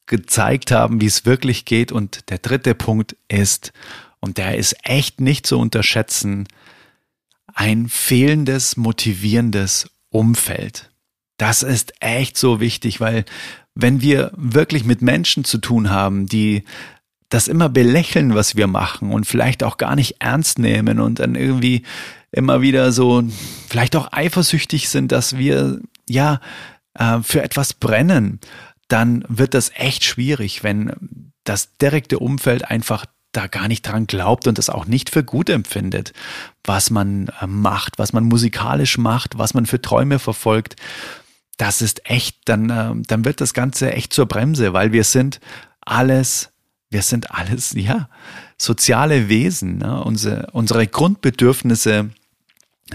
gezeigt 0.07 0.71
haben, 0.71 1.01
wie 1.01 1.07
es 1.07 1.27
wirklich 1.27 1.65
geht. 1.65 1.91
Und 1.91 2.31
der 2.31 2.39
dritte 2.39 2.77
Punkt 2.77 3.17
ist, 3.27 3.73
und 4.21 4.39
der 4.39 4.57
ist 4.57 4.77
echt 4.85 5.21
nicht 5.21 5.49
zu 5.49 5.59
unterschätzen, 5.59 6.47
ein 7.55 7.89
fehlendes, 7.89 8.77
motivierendes 8.77 9.91
Umfeld. 10.11 10.91
Das 11.37 11.63
ist 11.63 11.95
echt 12.01 12.37
so 12.37 12.61
wichtig, 12.61 13.01
weil 13.01 13.25
wenn 13.75 14.01
wir 14.03 14.33
wirklich 14.37 14.85
mit 14.85 15.03
Menschen 15.03 15.45
zu 15.45 15.59
tun 15.59 15.91
haben, 15.91 16.27
die 16.27 16.65
das 17.29 17.49
immer 17.49 17.69
belächeln, 17.69 18.35
was 18.35 18.57
wir 18.57 18.67
machen 18.67 19.13
und 19.13 19.25
vielleicht 19.25 19.63
auch 19.63 19.79
gar 19.79 19.95
nicht 19.95 20.17
ernst 20.19 20.59
nehmen 20.59 21.01
und 21.01 21.21
dann 21.21 21.37
irgendwie 21.37 21.85
immer 22.33 22.61
wieder 22.61 22.93
so 22.93 23.23
vielleicht 23.69 23.97
auch 23.97 24.13
eifersüchtig 24.13 24.89
sind, 24.89 25.13
dass 25.13 25.37
wir 25.37 25.81
ja 26.09 26.41
äh, 26.95 27.21
für 27.23 27.43
etwas 27.43 27.73
brennen, 27.73 28.41
dann 28.89 29.25
wird 29.29 29.55
das 29.55 29.71
echt 29.75 30.05
schwierig, 30.05 30.65
wenn 30.65 31.33
das 31.45 31.77
direkte 31.79 32.19
Umfeld 32.19 32.69
einfach 32.69 33.07
da 33.33 33.47
gar 33.47 33.69
nicht 33.69 33.83
dran 33.83 34.07
glaubt 34.07 34.47
und 34.47 34.59
das 34.59 34.71
auch 34.71 34.87
nicht 34.87 35.11
für 35.11 35.23
gut 35.23 35.49
empfindet, 35.51 36.13
was 36.65 36.91
man 36.91 37.29
äh, 37.41 37.47
macht, 37.47 37.99
was 37.99 38.13
man 38.13 38.25
musikalisch 38.25 38.99
macht, 38.99 39.39
was 39.39 39.55
man 39.55 39.67
für 39.67 39.81
Träume 39.81 40.19
verfolgt. 40.19 40.77
Das 41.57 41.83
ist 41.83 42.09
echt, 42.09 42.39
dann, 42.47 42.71
äh, 42.71 42.93
dann 43.07 43.25
wird 43.25 43.41
das 43.41 43.55
Ganze 43.55 43.93
echt 43.93 44.13
zur 44.13 44.27
Bremse, 44.27 44.73
weil 44.73 44.93
wir 44.93 45.05
sind 45.05 45.41
alles, 45.81 46.51
wir 46.91 47.03
sind 47.03 47.31
alles, 47.31 47.73
ja, 47.77 48.09
soziale 48.59 49.29
Wesen. 49.29 49.79
Ne? 49.79 50.03
Unsere, 50.03 50.49
unsere 50.53 50.87
Grundbedürfnisse 50.87 52.11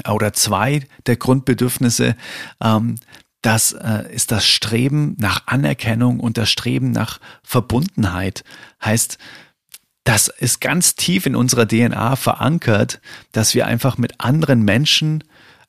oder 0.10 0.34
zwei 0.34 0.86
der 1.06 1.15
Grundbedürfnisse, 1.15 2.17
ähm, 2.62 2.95
das 3.41 3.74
äh, 3.74 4.12
ist 4.12 4.32
das 4.32 4.45
Streben 4.48 5.15
nach 5.19 5.43
Anerkennung 5.45 6.19
und 6.19 6.38
das 6.38 6.50
Streben 6.50 6.91
nach 6.91 7.19
Verbundenheit. 7.43 8.43
Heißt, 8.84 9.19
das 10.05 10.27
ist 10.27 10.61
ganz 10.61 10.95
tief 10.95 11.25
in 11.25 11.35
unserer 11.35 11.67
DNA 11.67 12.15
verankert, 12.15 13.01
dass 13.33 13.53
wir 13.55 13.65
einfach 13.65 13.97
mit 13.97 14.13
anderen 14.19 14.61
Menschen 14.61 15.23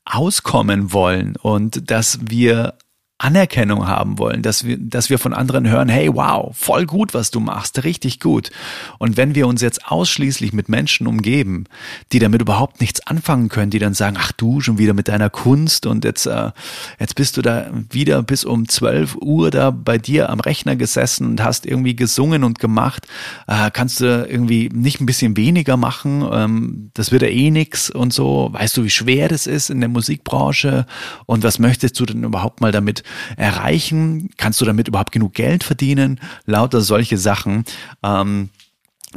auskommen 0.05 0.93
wollen 0.93 1.35
und 1.35 1.89
dass 1.91 2.19
wir 2.21 2.75
Anerkennung 3.19 3.87
haben 3.87 4.19
wollen, 4.19 4.43
dass 4.43 4.63
wir, 4.63 4.77
dass 4.77 5.09
wir 5.09 5.17
von 5.17 5.33
anderen 5.33 5.67
hören, 5.67 5.89
hey, 5.89 6.13
wow, 6.13 6.55
voll 6.55 6.85
gut, 6.85 7.15
was 7.15 7.31
du 7.31 7.39
machst, 7.39 7.83
richtig 7.83 8.19
gut. 8.19 8.51
Und 8.99 9.17
wenn 9.17 9.33
wir 9.33 9.47
uns 9.47 9.61
jetzt 9.61 9.87
ausschließlich 9.87 10.53
mit 10.53 10.69
Menschen 10.69 11.07
umgeben, 11.07 11.63
die 12.11 12.19
damit 12.19 12.41
überhaupt 12.41 12.79
nichts 12.79 13.05
anfangen 13.07 13.49
können, 13.49 13.71
die 13.71 13.79
dann 13.79 13.95
sagen, 13.95 14.17
ach 14.19 14.31
du, 14.33 14.61
schon 14.61 14.77
wieder 14.77 14.93
mit 14.93 15.07
deiner 15.07 15.31
Kunst 15.31 15.87
und 15.87 16.05
jetzt, 16.05 16.27
äh, 16.27 16.51
jetzt 16.99 17.15
bist 17.15 17.37
du 17.37 17.41
da 17.41 17.71
wieder 17.89 18.21
bis 18.21 18.45
um 18.45 18.69
12 18.69 19.15
Uhr 19.15 19.49
da 19.49 19.71
bei 19.71 19.97
dir 19.97 20.29
am 20.29 20.39
Rechner 20.39 20.75
gesessen 20.75 21.25
und 21.25 21.43
hast 21.43 21.65
irgendwie 21.65 21.95
gesungen 21.95 22.43
und 22.43 22.59
gemacht, 22.59 23.07
äh, 23.47 23.71
kannst 23.71 23.99
du 23.99 24.27
irgendwie 24.29 24.69
nicht 24.71 25.01
ein 25.01 25.07
bisschen 25.07 25.35
weniger 25.35 25.75
machen, 25.75 26.23
ähm, 26.31 26.91
das 26.93 27.11
wird 27.11 27.23
ja 27.23 27.29
eh 27.29 27.49
nix 27.49 27.89
und 27.89 28.13
so. 28.13 28.49
Weißt 28.51 28.77
du, 28.77 28.83
wie 28.83 28.91
schwer 28.91 29.27
das 29.27 29.47
ist 29.47 29.71
in 29.71 29.79
der 29.79 29.89
Musikbranche 29.89 30.85
und 31.25 31.43
was 31.43 31.57
möchtest 31.57 31.99
du 31.99 32.05
denn 32.05 32.23
überhaupt 32.23 32.61
mal 32.61 32.71
damit 32.71 33.03
erreichen? 33.35 34.29
Kannst 34.37 34.61
du 34.61 34.65
damit 34.65 34.87
überhaupt 34.87 35.11
genug 35.11 35.33
Geld 35.33 35.63
verdienen? 35.63 36.19
Lauter 36.45 36.81
solche 36.81 37.17
Sachen, 37.17 37.65
ähm, 38.03 38.49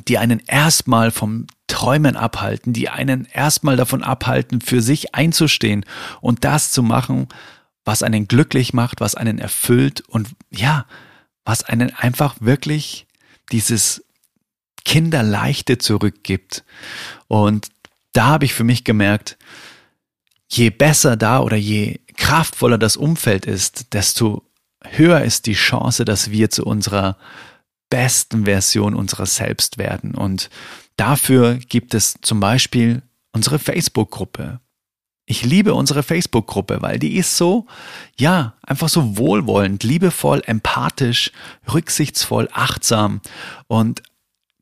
die 0.09 0.19
einen 0.19 0.41
erstmal 0.47 1.11
vom 1.11 1.47
Träumen 1.67 2.17
abhalten, 2.17 2.73
die 2.73 2.89
einen 2.89 3.27
erstmal 3.33 3.77
davon 3.77 4.03
abhalten, 4.03 4.61
für 4.61 4.83
sich 4.83 5.15
einzustehen 5.15 5.85
und 6.21 6.45
das 6.45 6.73
zu 6.73 6.83
machen, 6.83 7.29
was 7.85 8.03
einen 8.03 8.29
glücklich 8.29 8.73
macht, 8.73 9.01
was 9.01 9.15
einen 9.15 9.39
erfüllt 9.39 10.03
und 10.03 10.29
ja, 10.51 10.87
was 11.45 11.63
einen 11.65 11.95
einfach 11.95 12.37
wirklich 12.41 13.07
dieses 13.53 14.05
Kinderleichte 14.85 15.79
zurückgibt. 15.79 16.65
Und 17.29 17.69
da 18.13 18.27
habe 18.27 18.45
ich 18.45 18.55
für 18.55 18.65
mich 18.65 18.85
gemerkt, 18.85 19.39
je 20.49 20.71
besser 20.71 21.17
da 21.17 21.41
oder 21.41 21.57
je 21.57 22.01
kraftvoller 22.21 22.79
das 22.79 22.97
Umfeld 22.97 23.47
ist, 23.47 23.95
desto 23.95 24.45
höher 24.85 25.23
ist 25.23 25.47
die 25.47 25.55
Chance, 25.55 26.05
dass 26.05 26.31
wir 26.31 26.51
zu 26.51 26.65
unserer 26.65 27.17
besten 27.89 28.45
Version 28.45 28.95
unserer 28.95 29.27
selbst 29.27 29.79
werden. 29.79 30.15
Und 30.15 30.51
dafür 30.97 31.57
gibt 31.57 31.95
es 31.95 32.15
zum 32.23 32.39
Beispiel 32.39 33.03
unsere 33.33 33.59
Facebook-Gruppe. 33.59 34.61
Ich 35.27 35.45
liebe 35.45 35.75
unsere 35.75 36.03
Facebook-Gruppe, 36.03 36.83
weil 36.83 36.99
die 36.99 37.17
ist 37.17 37.37
so, 37.37 37.67
ja, 38.19 38.55
einfach 38.63 38.89
so 38.89 39.17
wohlwollend, 39.17 39.83
liebevoll, 39.83 40.43
empathisch, 40.45 41.33
rücksichtsvoll, 41.73 42.49
achtsam 42.53 43.21
und 43.67 44.03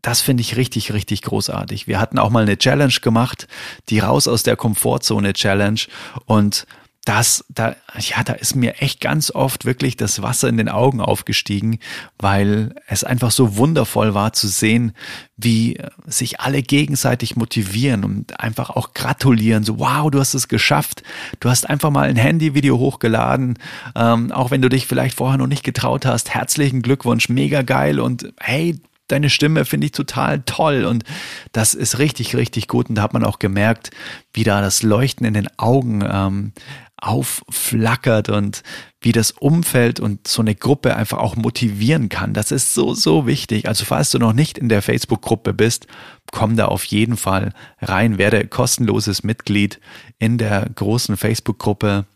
das 0.02 0.20
finde 0.20 0.42
ich 0.42 0.56
richtig, 0.56 0.92
richtig 0.92 1.22
großartig. 1.22 1.88
Wir 1.88 2.00
hatten 2.00 2.18
auch 2.18 2.30
mal 2.30 2.44
eine 2.44 2.56
Challenge 2.56 2.94
gemacht, 3.02 3.48
die 3.88 3.98
raus 3.98 4.28
aus 4.28 4.42
der 4.42 4.56
Komfortzone 4.56 5.32
Challenge 5.32 5.80
und 6.24 6.66
das, 7.08 7.42
da, 7.48 7.74
ja, 7.98 8.22
da 8.22 8.34
ist 8.34 8.54
mir 8.54 8.82
echt 8.82 9.00
ganz 9.00 9.30
oft 9.30 9.64
wirklich 9.64 9.96
das 9.96 10.20
Wasser 10.20 10.46
in 10.46 10.58
den 10.58 10.68
Augen 10.68 11.00
aufgestiegen, 11.00 11.78
weil 12.18 12.74
es 12.86 13.02
einfach 13.02 13.30
so 13.30 13.56
wundervoll 13.56 14.12
war 14.12 14.34
zu 14.34 14.46
sehen, 14.46 14.92
wie 15.38 15.78
sich 16.06 16.40
alle 16.40 16.60
gegenseitig 16.60 17.34
motivieren 17.34 18.04
und 18.04 18.38
einfach 18.40 18.68
auch 18.68 18.92
gratulieren. 18.92 19.64
So, 19.64 19.78
wow, 19.78 20.10
du 20.10 20.20
hast 20.20 20.34
es 20.34 20.48
geschafft. 20.48 21.02
Du 21.40 21.48
hast 21.48 21.66
einfach 21.66 21.88
mal 21.88 22.10
ein 22.10 22.16
Handyvideo 22.16 22.76
hochgeladen, 22.76 23.58
ähm, 23.96 24.30
auch 24.30 24.50
wenn 24.50 24.60
du 24.60 24.68
dich 24.68 24.86
vielleicht 24.86 25.16
vorher 25.16 25.38
noch 25.38 25.46
nicht 25.46 25.64
getraut 25.64 26.04
hast. 26.04 26.34
Herzlichen 26.34 26.82
Glückwunsch, 26.82 27.30
mega 27.30 27.62
geil 27.62 28.00
und 28.00 28.34
hey, 28.38 28.78
deine 29.06 29.30
Stimme 29.30 29.64
finde 29.64 29.86
ich 29.86 29.92
total 29.92 30.42
toll 30.42 30.84
und 30.84 31.04
das 31.52 31.72
ist 31.72 31.98
richtig, 31.98 32.36
richtig 32.36 32.68
gut. 32.68 32.90
Und 32.90 32.96
da 32.96 33.02
hat 33.02 33.14
man 33.14 33.24
auch 33.24 33.38
gemerkt, 33.38 33.92
wie 34.34 34.44
da 34.44 34.60
das 34.60 34.82
Leuchten 34.82 35.26
in 35.26 35.32
den 35.32 35.48
Augen 35.56 36.06
ähm, 36.06 36.52
aufflackert 37.00 38.28
und 38.28 38.62
wie 39.00 39.12
das 39.12 39.30
Umfeld 39.30 40.00
und 40.00 40.26
so 40.26 40.42
eine 40.42 40.54
Gruppe 40.54 40.96
einfach 40.96 41.18
auch 41.18 41.36
motivieren 41.36 42.08
kann. 42.08 42.34
Das 42.34 42.50
ist 42.50 42.74
so, 42.74 42.94
so 42.94 43.26
wichtig. 43.26 43.68
Also 43.68 43.84
falls 43.84 44.10
du 44.10 44.18
noch 44.18 44.32
nicht 44.32 44.58
in 44.58 44.68
der 44.68 44.82
Facebook-Gruppe 44.82 45.54
bist, 45.54 45.86
komm 46.32 46.56
da 46.56 46.66
auf 46.66 46.84
jeden 46.84 47.16
Fall 47.16 47.52
rein, 47.80 48.18
werde 48.18 48.46
kostenloses 48.46 49.22
Mitglied 49.22 49.80
in 50.18 50.38
der 50.38 50.68
großen 50.74 51.16
Facebook-Gruppe 51.16 52.06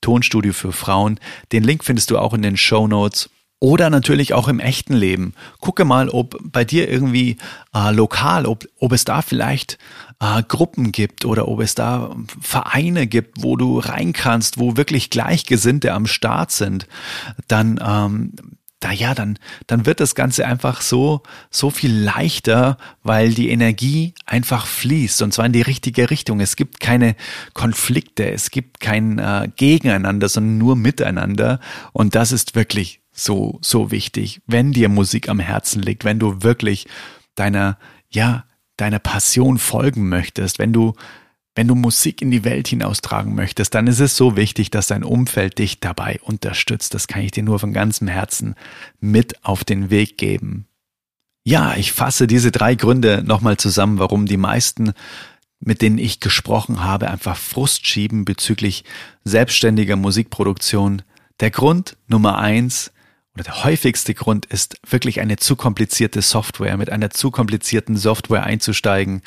Tonstudio 0.00 0.52
für 0.52 0.72
Frauen. 0.72 1.18
Den 1.52 1.62
Link 1.62 1.84
findest 1.84 2.10
du 2.10 2.18
auch 2.18 2.34
in 2.34 2.42
den 2.42 2.56
Show 2.56 2.86
Notes. 2.86 3.30
Oder 3.62 3.90
natürlich 3.90 4.34
auch 4.34 4.48
im 4.48 4.58
echten 4.58 4.92
Leben. 4.92 5.34
Gucke 5.60 5.84
mal, 5.84 6.08
ob 6.08 6.36
bei 6.42 6.64
dir 6.64 6.90
irgendwie 6.90 7.36
äh, 7.72 7.92
lokal, 7.94 8.44
ob, 8.44 8.66
ob 8.80 8.90
es 8.90 9.04
da 9.04 9.22
vielleicht 9.22 9.78
äh, 10.18 10.42
Gruppen 10.42 10.90
gibt 10.90 11.24
oder 11.24 11.46
ob 11.46 11.60
es 11.60 11.76
da 11.76 12.10
Vereine 12.40 13.06
gibt, 13.06 13.44
wo 13.44 13.54
du 13.54 13.78
rein 13.78 14.12
kannst, 14.12 14.58
wo 14.58 14.76
wirklich 14.76 15.10
Gleichgesinnte 15.10 15.92
am 15.92 16.08
Start 16.08 16.50
sind. 16.50 16.88
Dann 17.46 17.78
ähm, 17.80 18.32
da 18.80 18.90
ja, 18.90 19.14
dann, 19.14 19.38
dann 19.68 19.86
wird 19.86 20.00
das 20.00 20.16
Ganze 20.16 20.44
einfach 20.44 20.80
so, 20.80 21.22
so 21.48 21.70
viel 21.70 21.96
leichter, 21.96 22.78
weil 23.04 23.32
die 23.32 23.48
Energie 23.48 24.12
einfach 24.26 24.66
fließt 24.66 25.22
und 25.22 25.32
zwar 25.32 25.46
in 25.46 25.52
die 25.52 25.62
richtige 25.62 26.10
Richtung. 26.10 26.40
Es 26.40 26.56
gibt 26.56 26.80
keine 26.80 27.14
Konflikte, 27.54 28.28
es 28.28 28.50
gibt 28.50 28.80
kein 28.80 29.20
äh, 29.20 29.48
Gegeneinander, 29.54 30.28
sondern 30.28 30.58
nur 30.58 30.74
Miteinander 30.74 31.60
und 31.92 32.16
das 32.16 32.32
ist 32.32 32.56
wirklich 32.56 33.01
so, 33.12 33.58
so 33.62 33.90
wichtig, 33.90 34.40
wenn 34.46 34.72
dir 34.72 34.88
Musik 34.88 35.28
am 35.28 35.38
Herzen 35.38 35.82
liegt, 35.82 36.04
wenn 36.04 36.18
du 36.18 36.42
wirklich 36.42 36.86
deiner, 37.34 37.78
ja, 38.10 38.44
deiner 38.76 38.98
Passion 38.98 39.58
folgen 39.58 40.08
möchtest, 40.08 40.58
wenn 40.58 40.72
du, 40.72 40.94
wenn 41.54 41.68
du 41.68 41.74
Musik 41.74 42.22
in 42.22 42.30
die 42.30 42.44
Welt 42.44 42.68
hinaustragen 42.68 43.34
möchtest, 43.34 43.74
dann 43.74 43.86
ist 43.86 44.00
es 44.00 44.16
so 44.16 44.36
wichtig, 44.36 44.70
dass 44.70 44.86
dein 44.86 45.04
Umfeld 45.04 45.58
dich 45.58 45.80
dabei 45.80 46.18
unterstützt. 46.22 46.94
Das 46.94 47.06
kann 47.06 47.22
ich 47.22 47.32
dir 47.32 47.42
nur 47.42 47.58
von 47.58 47.72
ganzem 47.72 48.08
Herzen 48.08 48.54
mit 49.00 49.44
auf 49.44 49.62
den 49.64 49.90
Weg 49.90 50.16
geben. 50.16 50.66
Ja, 51.44 51.74
ich 51.76 51.92
fasse 51.92 52.26
diese 52.26 52.50
drei 52.50 52.76
Gründe 52.76 53.22
nochmal 53.26 53.56
zusammen, 53.56 53.98
warum 53.98 54.26
die 54.26 54.36
meisten, 54.36 54.92
mit 55.60 55.82
denen 55.82 55.98
ich 55.98 56.20
gesprochen 56.20 56.82
habe, 56.82 57.10
einfach 57.10 57.36
Frust 57.36 57.86
schieben 57.86 58.24
bezüglich 58.24 58.84
selbstständiger 59.24 59.96
Musikproduktion. 59.96 61.02
Der 61.40 61.50
Grund 61.50 61.96
Nummer 62.06 62.38
eins, 62.38 62.92
oder 63.34 63.44
der 63.44 63.64
häufigste 63.64 64.14
Grund 64.14 64.46
ist, 64.46 64.78
wirklich 64.88 65.20
eine 65.20 65.36
zu 65.36 65.56
komplizierte 65.56 66.22
Software, 66.22 66.76
mit 66.76 66.90
einer 66.90 67.10
zu 67.10 67.30
komplizierten 67.30 67.96
Software 67.96 68.44
einzusteigen. 68.44 69.22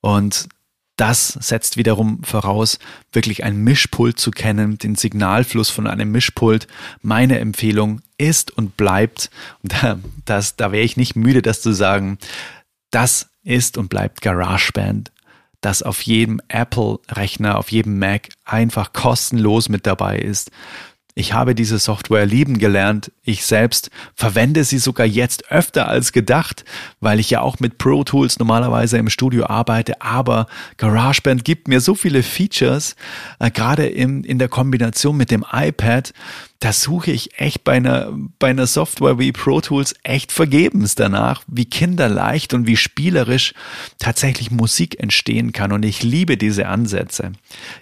Und 0.00 0.48
das 0.96 1.28
setzt 1.28 1.76
wiederum 1.76 2.22
voraus, 2.22 2.78
wirklich 3.12 3.44
ein 3.44 3.56
Mischpult 3.56 4.20
zu 4.20 4.30
kennen, 4.30 4.78
den 4.78 4.94
Signalfluss 4.94 5.70
von 5.70 5.86
einem 5.86 6.12
Mischpult. 6.12 6.68
Meine 7.00 7.40
Empfehlung 7.40 8.02
ist 8.18 8.50
und 8.50 8.76
bleibt, 8.76 9.30
und 9.62 9.72
da, 9.72 9.98
das, 10.24 10.56
da 10.56 10.70
wäre 10.70 10.84
ich 10.84 10.96
nicht 10.96 11.16
müde, 11.16 11.42
das 11.42 11.62
zu 11.62 11.72
sagen, 11.72 12.18
das 12.90 13.30
ist 13.42 13.78
und 13.78 13.88
bleibt 13.88 14.20
GarageBand, 14.20 15.10
das 15.60 15.82
auf 15.82 16.02
jedem 16.02 16.40
Apple-Rechner, 16.48 17.58
auf 17.58 17.72
jedem 17.72 17.98
Mac 17.98 18.28
einfach 18.44 18.92
kostenlos 18.92 19.68
mit 19.68 19.86
dabei 19.86 20.18
ist. 20.18 20.50
Ich 21.14 21.34
habe 21.34 21.54
diese 21.54 21.78
Software 21.78 22.24
lieben 22.24 22.58
gelernt. 22.58 23.12
Ich 23.22 23.44
selbst 23.44 23.90
verwende 24.14 24.64
sie 24.64 24.78
sogar 24.78 25.06
jetzt 25.06 25.50
öfter 25.50 25.86
als 25.86 26.12
gedacht, 26.12 26.64
weil 27.00 27.20
ich 27.20 27.28
ja 27.28 27.42
auch 27.42 27.60
mit 27.60 27.76
Pro 27.76 28.02
Tools 28.02 28.38
normalerweise 28.38 28.96
im 28.96 29.10
Studio 29.10 29.46
arbeite. 29.46 30.00
Aber 30.00 30.46
GarageBand 30.78 31.44
gibt 31.44 31.68
mir 31.68 31.82
so 31.82 31.94
viele 31.94 32.22
Features, 32.22 32.96
äh, 33.40 33.50
gerade 33.50 33.86
in, 33.86 34.24
in 34.24 34.38
der 34.38 34.48
Kombination 34.48 35.14
mit 35.18 35.30
dem 35.30 35.44
iPad. 35.52 36.14
Da 36.60 36.72
suche 36.72 37.10
ich 37.10 37.38
echt 37.38 37.62
bei 37.62 37.72
einer, 37.72 38.10
bei 38.38 38.48
einer 38.48 38.66
Software 38.66 39.18
wie 39.18 39.32
Pro 39.32 39.60
Tools 39.60 39.94
echt 40.04 40.32
vergebens 40.32 40.94
danach, 40.94 41.42
wie 41.46 41.66
kinderleicht 41.66 42.54
und 42.54 42.66
wie 42.66 42.76
spielerisch 42.78 43.52
tatsächlich 43.98 44.50
Musik 44.50 44.98
entstehen 44.98 45.52
kann. 45.52 45.72
Und 45.72 45.84
ich 45.84 46.02
liebe 46.02 46.38
diese 46.38 46.68
Ansätze. 46.68 47.32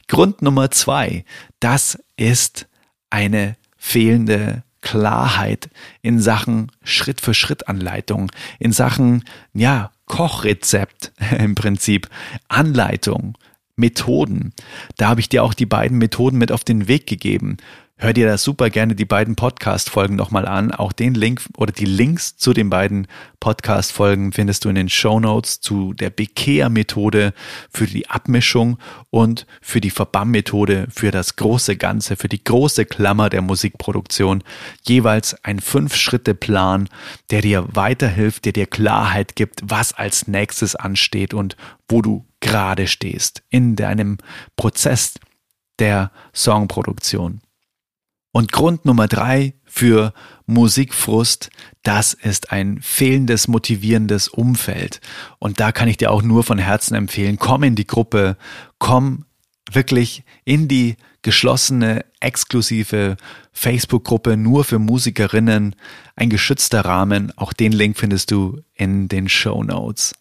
Grund 0.08 0.42
Nummer 0.42 0.72
zwei, 0.72 1.24
das 1.60 1.96
ist 2.16 2.66
eine 3.10 3.56
fehlende 3.76 4.62
Klarheit 4.80 5.68
in 6.02 6.20
Sachen 6.20 6.72
Schritt 6.82 7.20
für 7.20 7.34
Schritt 7.34 7.68
Anleitung, 7.68 8.30
in 8.58 8.72
Sachen, 8.72 9.24
ja, 9.52 9.90
Kochrezept 10.06 11.12
im 11.38 11.54
Prinzip, 11.54 12.08
Anleitung, 12.48 13.36
Methoden. 13.76 14.52
Da 14.96 15.08
habe 15.08 15.20
ich 15.20 15.28
dir 15.28 15.44
auch 15.44 15.54
die 15.54 15.66
beiden 15.66 15.98
Methoden 15.98 16.38
mit 16.38 16.52
auf 16.52 16.64
den 16.64 16.88
Weg 16.88 17.06
gegeben. 17.06 17.56
Hör 18.02 18.14
dir 18.14 18.26
da 18.26 18.38
super 18.38 18.70
gerne 18.70 18.94
die 18.94 19.04
beiden 19.04 19.36
Podcast-Folgen 19.36 20.16
nochmal 20.16 20.48
an. 20.48 20.72
Auch 20.72 20.90
den 20.94 21.12
Link 21.12 21.42
oder 21.58 21.70
die 21.70 21.84
Links 21.84 22.34
zu 22.34 22.54
den 22.54 22.70
beiden 22.70 23.06
Podcast-Folgen 23.40 24.32
findest 24.32 24.64
du 24.64 24.70
in 24.70 24.74
den 24.74 24.88
Show 24.88 25.20
Notes 25.20 25.60
zu 25.60 25.92
der 25.92 26.08
Bekehr-Methode 26.08 27.34
für 27.70 27.86
die 27.86 28.08
Abmischung 28.08 28.78
und 29.10 29.46
für 29.60 29.82
die 29.82 29.94
Verbamm-Methode 29.94 30.86
für 30.90 31.10
das 31.10 31.36
große 31.36 31.76
Ganze, 31.76 32.16
für 32.16 32.30
die 32.30 32.42
große 32.42 32.86
Klammer 32.86 33.28
der 33.28 33.42
Musikproduktion. 33.42 34.44
Jeweils 34.88 35.36
ein 35.44 35.60
Fünf-Schritte-Plan, 35.60 36.88
der 37.30 37.42
dir 37.42 37.68
weiterhilft, 37.70 38.46
der 38.46 38.52
dir 38.54 38.66
Klarheit 38.66 39.36
gibt, 39.36 39.60
was 39.62 39.92
als 39.92 40.26
nächstes 40.26 40.74
ansteht 40.74 41.34
und 41.34 41.54
wo 41.86 42.00
du 42.00 42.24
gerade 42.40 42.86
stehst 42.86 43.42
in 43.50 43.76
deinem 43.76 44.16
Prozess 44.56 45.16
der 45.78 46.10
Songproduktion. 46.34 47.42
Und 48.32 48.52
Grund 48.52 48.84
Nummer 48.84 49.08
drei 49.08 49.54
für 49.64 50.12
Musikfrust, 50.46 51.50
das 51.82 52.14
ist 52.14 52.52
ein 52.52 52.80
fehlendes, 52.80 53.48
motivierendes 53.48 54.28
Umfeld. 54.28 55.00
Und 55.38 55.60
da 55.60 55.72
kann 55.72 55.88
ich 55.88 55.96
dir 55.96 56.10
auch 56.10 56.22
nur 56.22 56.44
von 56.44 56.58
Herzen 56.58 56.94
empfehlen, 56.94 57.38
komm 57.38 57.64
in 57.64 57.74
die 57.74 57.86
Gruppe, 57.86 58.36
komm 58.78 59.24
wirklich 59.70 60.24
in 60.44 60.68
die 60.68 60.96
geschlossene, 61.22 62.04
exklusive 62.20 63.16
Facebook-Gruppe 63.52 64.36
nur 64.36 64.64
für 64.64 64.78
Musikerinnen, 64.78 65.76
ein 66.16 66.30
geschützter 66.30 66.84
Rahmen. 66.84 67.32
Auch 67.36 67.52
den 67.52 67.72
Link 67.72 67.98
findest 67.98 68.30
du 68.30 68.60
in 68.74 69.08
den 69.08 69.28
Show 69.28 69.62
Notes. 69.62 70.14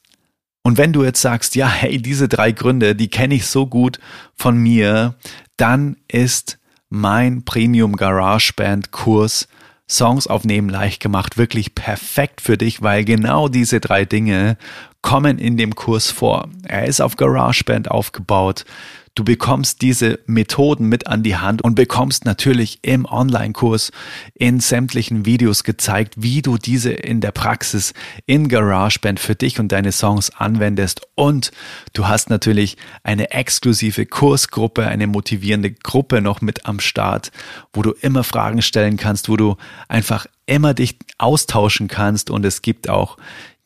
Und 0.61 0.77
wenn 0.77 0.93
du 0.93 1.03
jetzt 1.03 1.21
sagst, 1.21 1.55
ja, 1.55 1.69
hey, 1.69 2.01
diese 2.01 2.27
drei 2.27 2.51
Gründe, 2.51 2.95
die 2.95 3.09
kenne 3.09 3.35
ich 3.35 3.47
so 3.47 3.65
gut 3.65 3.99
von 4.35 4.57
mir, 4.57 5.15
dann 5.57 5.97
ist 6.07 6.58
mein 6.89 7.43
Premium 7.43 7.95
GarageBand 7.95 8.91
Kurs 8.91 9.47
Songs 9.89 10.27
aufnehmen 10.27 10.69
leicht 10.69 11.01
gemacht 11.01 11.37
wirklich 11.37 11.73
perfekt 11.73 12.41
für 12.41 12.57
dich, 12.57 12.83
weil 12.83 13.03
genau 13.05 13.47
diese 13.47 13.79
drei 13.79 14.05
Dinge 14.05 14.57
kommen 15.01 15.39
in 15.39 15.57
dem 15.57 15.73
Kurs 15.73 16.11
vor. 16.11 16.47
Er 16.63 16.85
ist 16.85 17.01
auf 17.01 17.15
GarageBand 17.15 17.89
aufgebaut. 17.89 18.65
Du 19.15 19.23
bekommst 19.23 19.81
diese 19.81 20.19
Methoden 20.25 20.85
mit 20.85 21.07
an 21.07 21.23
die 21.23 21.35
Hand 21.35 21.61
und 21.61 21.75
bekommst 21.75 22.25
natürlich 22.25 22.79
im 22.81 23.05
Online-Kurs 23.05 23.91
in 24.33 24.59
sämtlichen 24.59 25.25
Videos 25.25 25.63
gezeigt, 25.63 26.15
wie 26.17 26.41
du 26.41 26.57
diese 26.57 26.91
in 26.91 27.21
der 27.21 27.31
Praxis 27.31 27.93
in 28.25 28.47
GarageBand 28.47 29.19
für 29.19 29.35
dich 29.35 29.59
und 29.59 29.71
deine 29.71 29.91
Songs 29.91 30.29
anwendest. 30.31 31.01
Und 31.15 31.51
du 31.93 32.07
hast 32.07 32.29
natürlich 32.29 32.77
eine 33.03 33.31
exklusive 33.31 34.05
Kursgruppe, 34.05 34.87
eine 34.87 35.07
motivierende 35.07 35.71
Gruppe 35.71 36.21
noch 36.21 36.41
mit 36.41 36.65
am 36.65 36.79
Start, 36.79 37.31
wo 37.73 37.81
du 37.81 37.91
immer 38.01 38.23
Fragen 38.23 38.61
stellen 38.61 38.97
kannst, 38.97 39.29
wo 39.29 39.37
du 39.37 39.57
einfach 39.87 40.27
immer 40.45 40.73
dich 40.73 40.97
austauschen 41.17 41.87
kannst. 41.87 42.29
Und 42.29 42.45
es 42.45 42.61
gibt 42.61 42.89
auch 42.89 43.17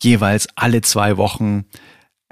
jeweils 0.01 0.47
alle 0.55 0.81
zwei 0.81 1.17
Wochen 1.17 1.65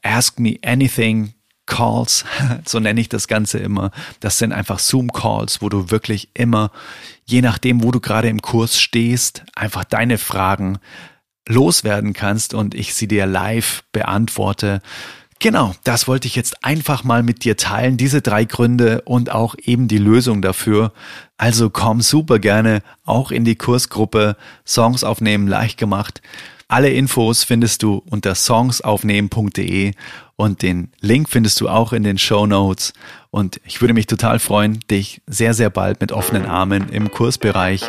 Ask 0.03 0.39
Me 0.39 0.57
Anything 0.63 1.33
Calls, 1.71 2.25
so 2.65 2.79
nenne 2.79 2.99
ich 2.99 3.07
das 3.07 3.29
Ganze 3.29 3.57
immer. 3.57 3.91
Das 4.19 4.37
sind 4.37 4.51
einfach 4.51 4.77
Zoom-Calls, 4.77 5.61
wo 5.61 5.69
du 5.69 5.89
wirklich 5.89 6.29
immer, 6.33 6.69
je 7.25 7.41
nachdem, 7.41 7.81
wo 7.81 7.91
du 7.91 8.01
gerade 8.01 8.27
im 8.27 8.41
Kurs 8.41 8.79
stehst, 8.79 9.43
einfach 9.55 9.85
deine 9.85 10.17
Fragen 10.17 10.79
loswerden 11.47 12.11
kannst 12.11 12.53
und 12.53 12.75
ich 12.75 12.93
sie 12.93 13.07
dir 13.07 13.25
live 13.25 13.83
beantworte. 13.93 14.81
Genau, 15.39 15.73
das 15.85 16.07
wollte 16.07 16.27
ich 16.27 16.35
jetzt 16.35 16.63
einfach 16.63 17.03
mal 17.03 17.23
mit 17.23 17.45
dir 17.45 17.55
teilen, 17.55 17.97
diese 17.97 18.21
drei 18.21 18.43
Gründe 18.43 19.01
und 19.03 19.31
auch 19.31 19.55
eben 19.63 19.87
die 19.87 19.97
Lösung 19.97 20.41
dafür. 20.41 20.91
Also 21.37 21.69
komm 21.69 22.01
super 22.01 22.37
gerne 22.37 22.83
auch 23.05 23.31
in 23.31 23.45
die 23.45 23.55
Kursgruppe 23.55 24.35
Songs 24.67 25.03
aufnehmen 25.03 25.47
leicht 25.47 25.79
gemacht. 25.79 26.21
Alle 26.67 26.89
Infos 26.89 27.43
findest 27.43 27.83
du 27.83 28.01
unter 28.09 28.35
songsaufnehmen.de 28.35 29.93
und 30.41 30.63
den 30.63 30.89
Link 31.01 31.29
findest 31.29 31.61
du 31.61 31.69
auch 31.69 31.93
in 31.93 32.01
den 32.01 32.17
Show 32.17 32.47
Notes. 32.47 32.93
Und 33.29 33.61
ich 33.63 33.79
würde 33.79 33.93
mich 33.93 34.07
total 34.07 34.39
freuen, 34.39 34.79
dich 34.89 35.21
sehr, 35.27 35.53
sehr 35.53 35.69
bald 35.69 36.01
mit 36.01 36.11
offenen 36.11 36.47
Armen 36.47 36.89
im 36.89 37.11
Kursbereich 37.11 37.83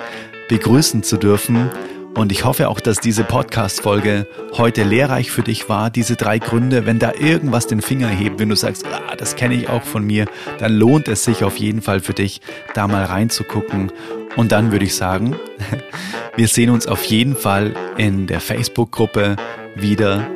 begrüßen 0.51 1.03
zu 1.03 1.17
dürfen. 1.17 1.71
Und 2.15 2.31
ich 2.31 2.45
hoffe 2.45 2.69
auch, 2.69 2.81
dass 2.81 3.01
diese 3.01 3.25
Podcast-Folge 3.25 4.27
heute 4.53 4.83
lehrreich 4.83 5.31
für 5.31 5.41
dich 5.41 5.71
war. 5.71 5.89
Diese 5.89 6.17
drei 6.17 6.39
Gründe, 6.39 6.85
wenn 6.85 6.99
da 6.99 7.15
irgendwas 7.19 7.69
den 7.69 7.81
Finger 7.81 8.09
hebt, 8.09 8.39
wenn 8.39 8.51
du 8.51 8.57
sagst, 8.57 8.85
ah, 8.85 9.17
das 9.17 9.35
kenne 9.35 9.55
ich 9.55 9.71
auch 9.71 9.85
von 9.85 10.05
mir, 10.05 10.27
dann 10.59 10.75
lohnt 10.75 11.09
es 11.09 11.25
sich 11.25 11.45
auf 11.45 11.57
jeden 11.57 11.81
Fall 11.81 12.01
für 12.01 12.13
dich, 12.13 12.43
da 12.75 12.87
mal 12.87 13.05
reinzugucken. 13.05 13.93
Und 14.37 14.53
dann 14.53 14.73
würde 14.73 14.85
ich 14.85 14.95
sagen, 14.95 15.37
Wir 16.35 16.49
sehen 16.49 16.71
uns 16.71 16.87
auf 16.87 17.05
jeden 17.05 17.37
Fall 17.37 17.75
in 17.99 18.27
der 18.27 18.41
Facebook-Gruppe 18.41 19.37
wieder 19.75 20.27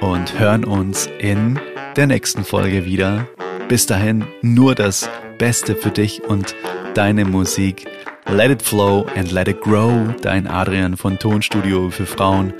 und 0.00 0.38
hören 0.38 0.64
uns 0.64 1.08
in 1.18 1.58
der 1.96 2.06
nächsten 2.06 2.44
Folge 2.44 2.84
wieder. 2.84 3.26
Bis 3.68 3.86
dahin 3.86 4.24
nur 4.42 4.74
das 4.74 5.08
Beste 5.38 5.74
für 5.74 5.90
dich 5.90 6.22
und 6.24 6.54
deine 6.94 7.24
Musik. 7.24 7.86
Let 8.28 8.50
it 8.50 8.62
flow 8.62 9.06
and 9.16 9.32
let 9.32 9.48
it 9.48 9.60
grow. 9.60 10.14
Dein 10.22 10.46
Adrian 10.46 10.96
von 10.96 11.18
Tonstudio 11.18 11.90
für 11.90 12.06
Frauen.de. 12.06 12.54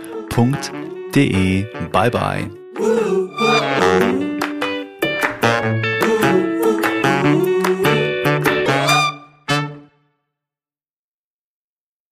Bye 1.93 2.11
bye. 2.11 2.56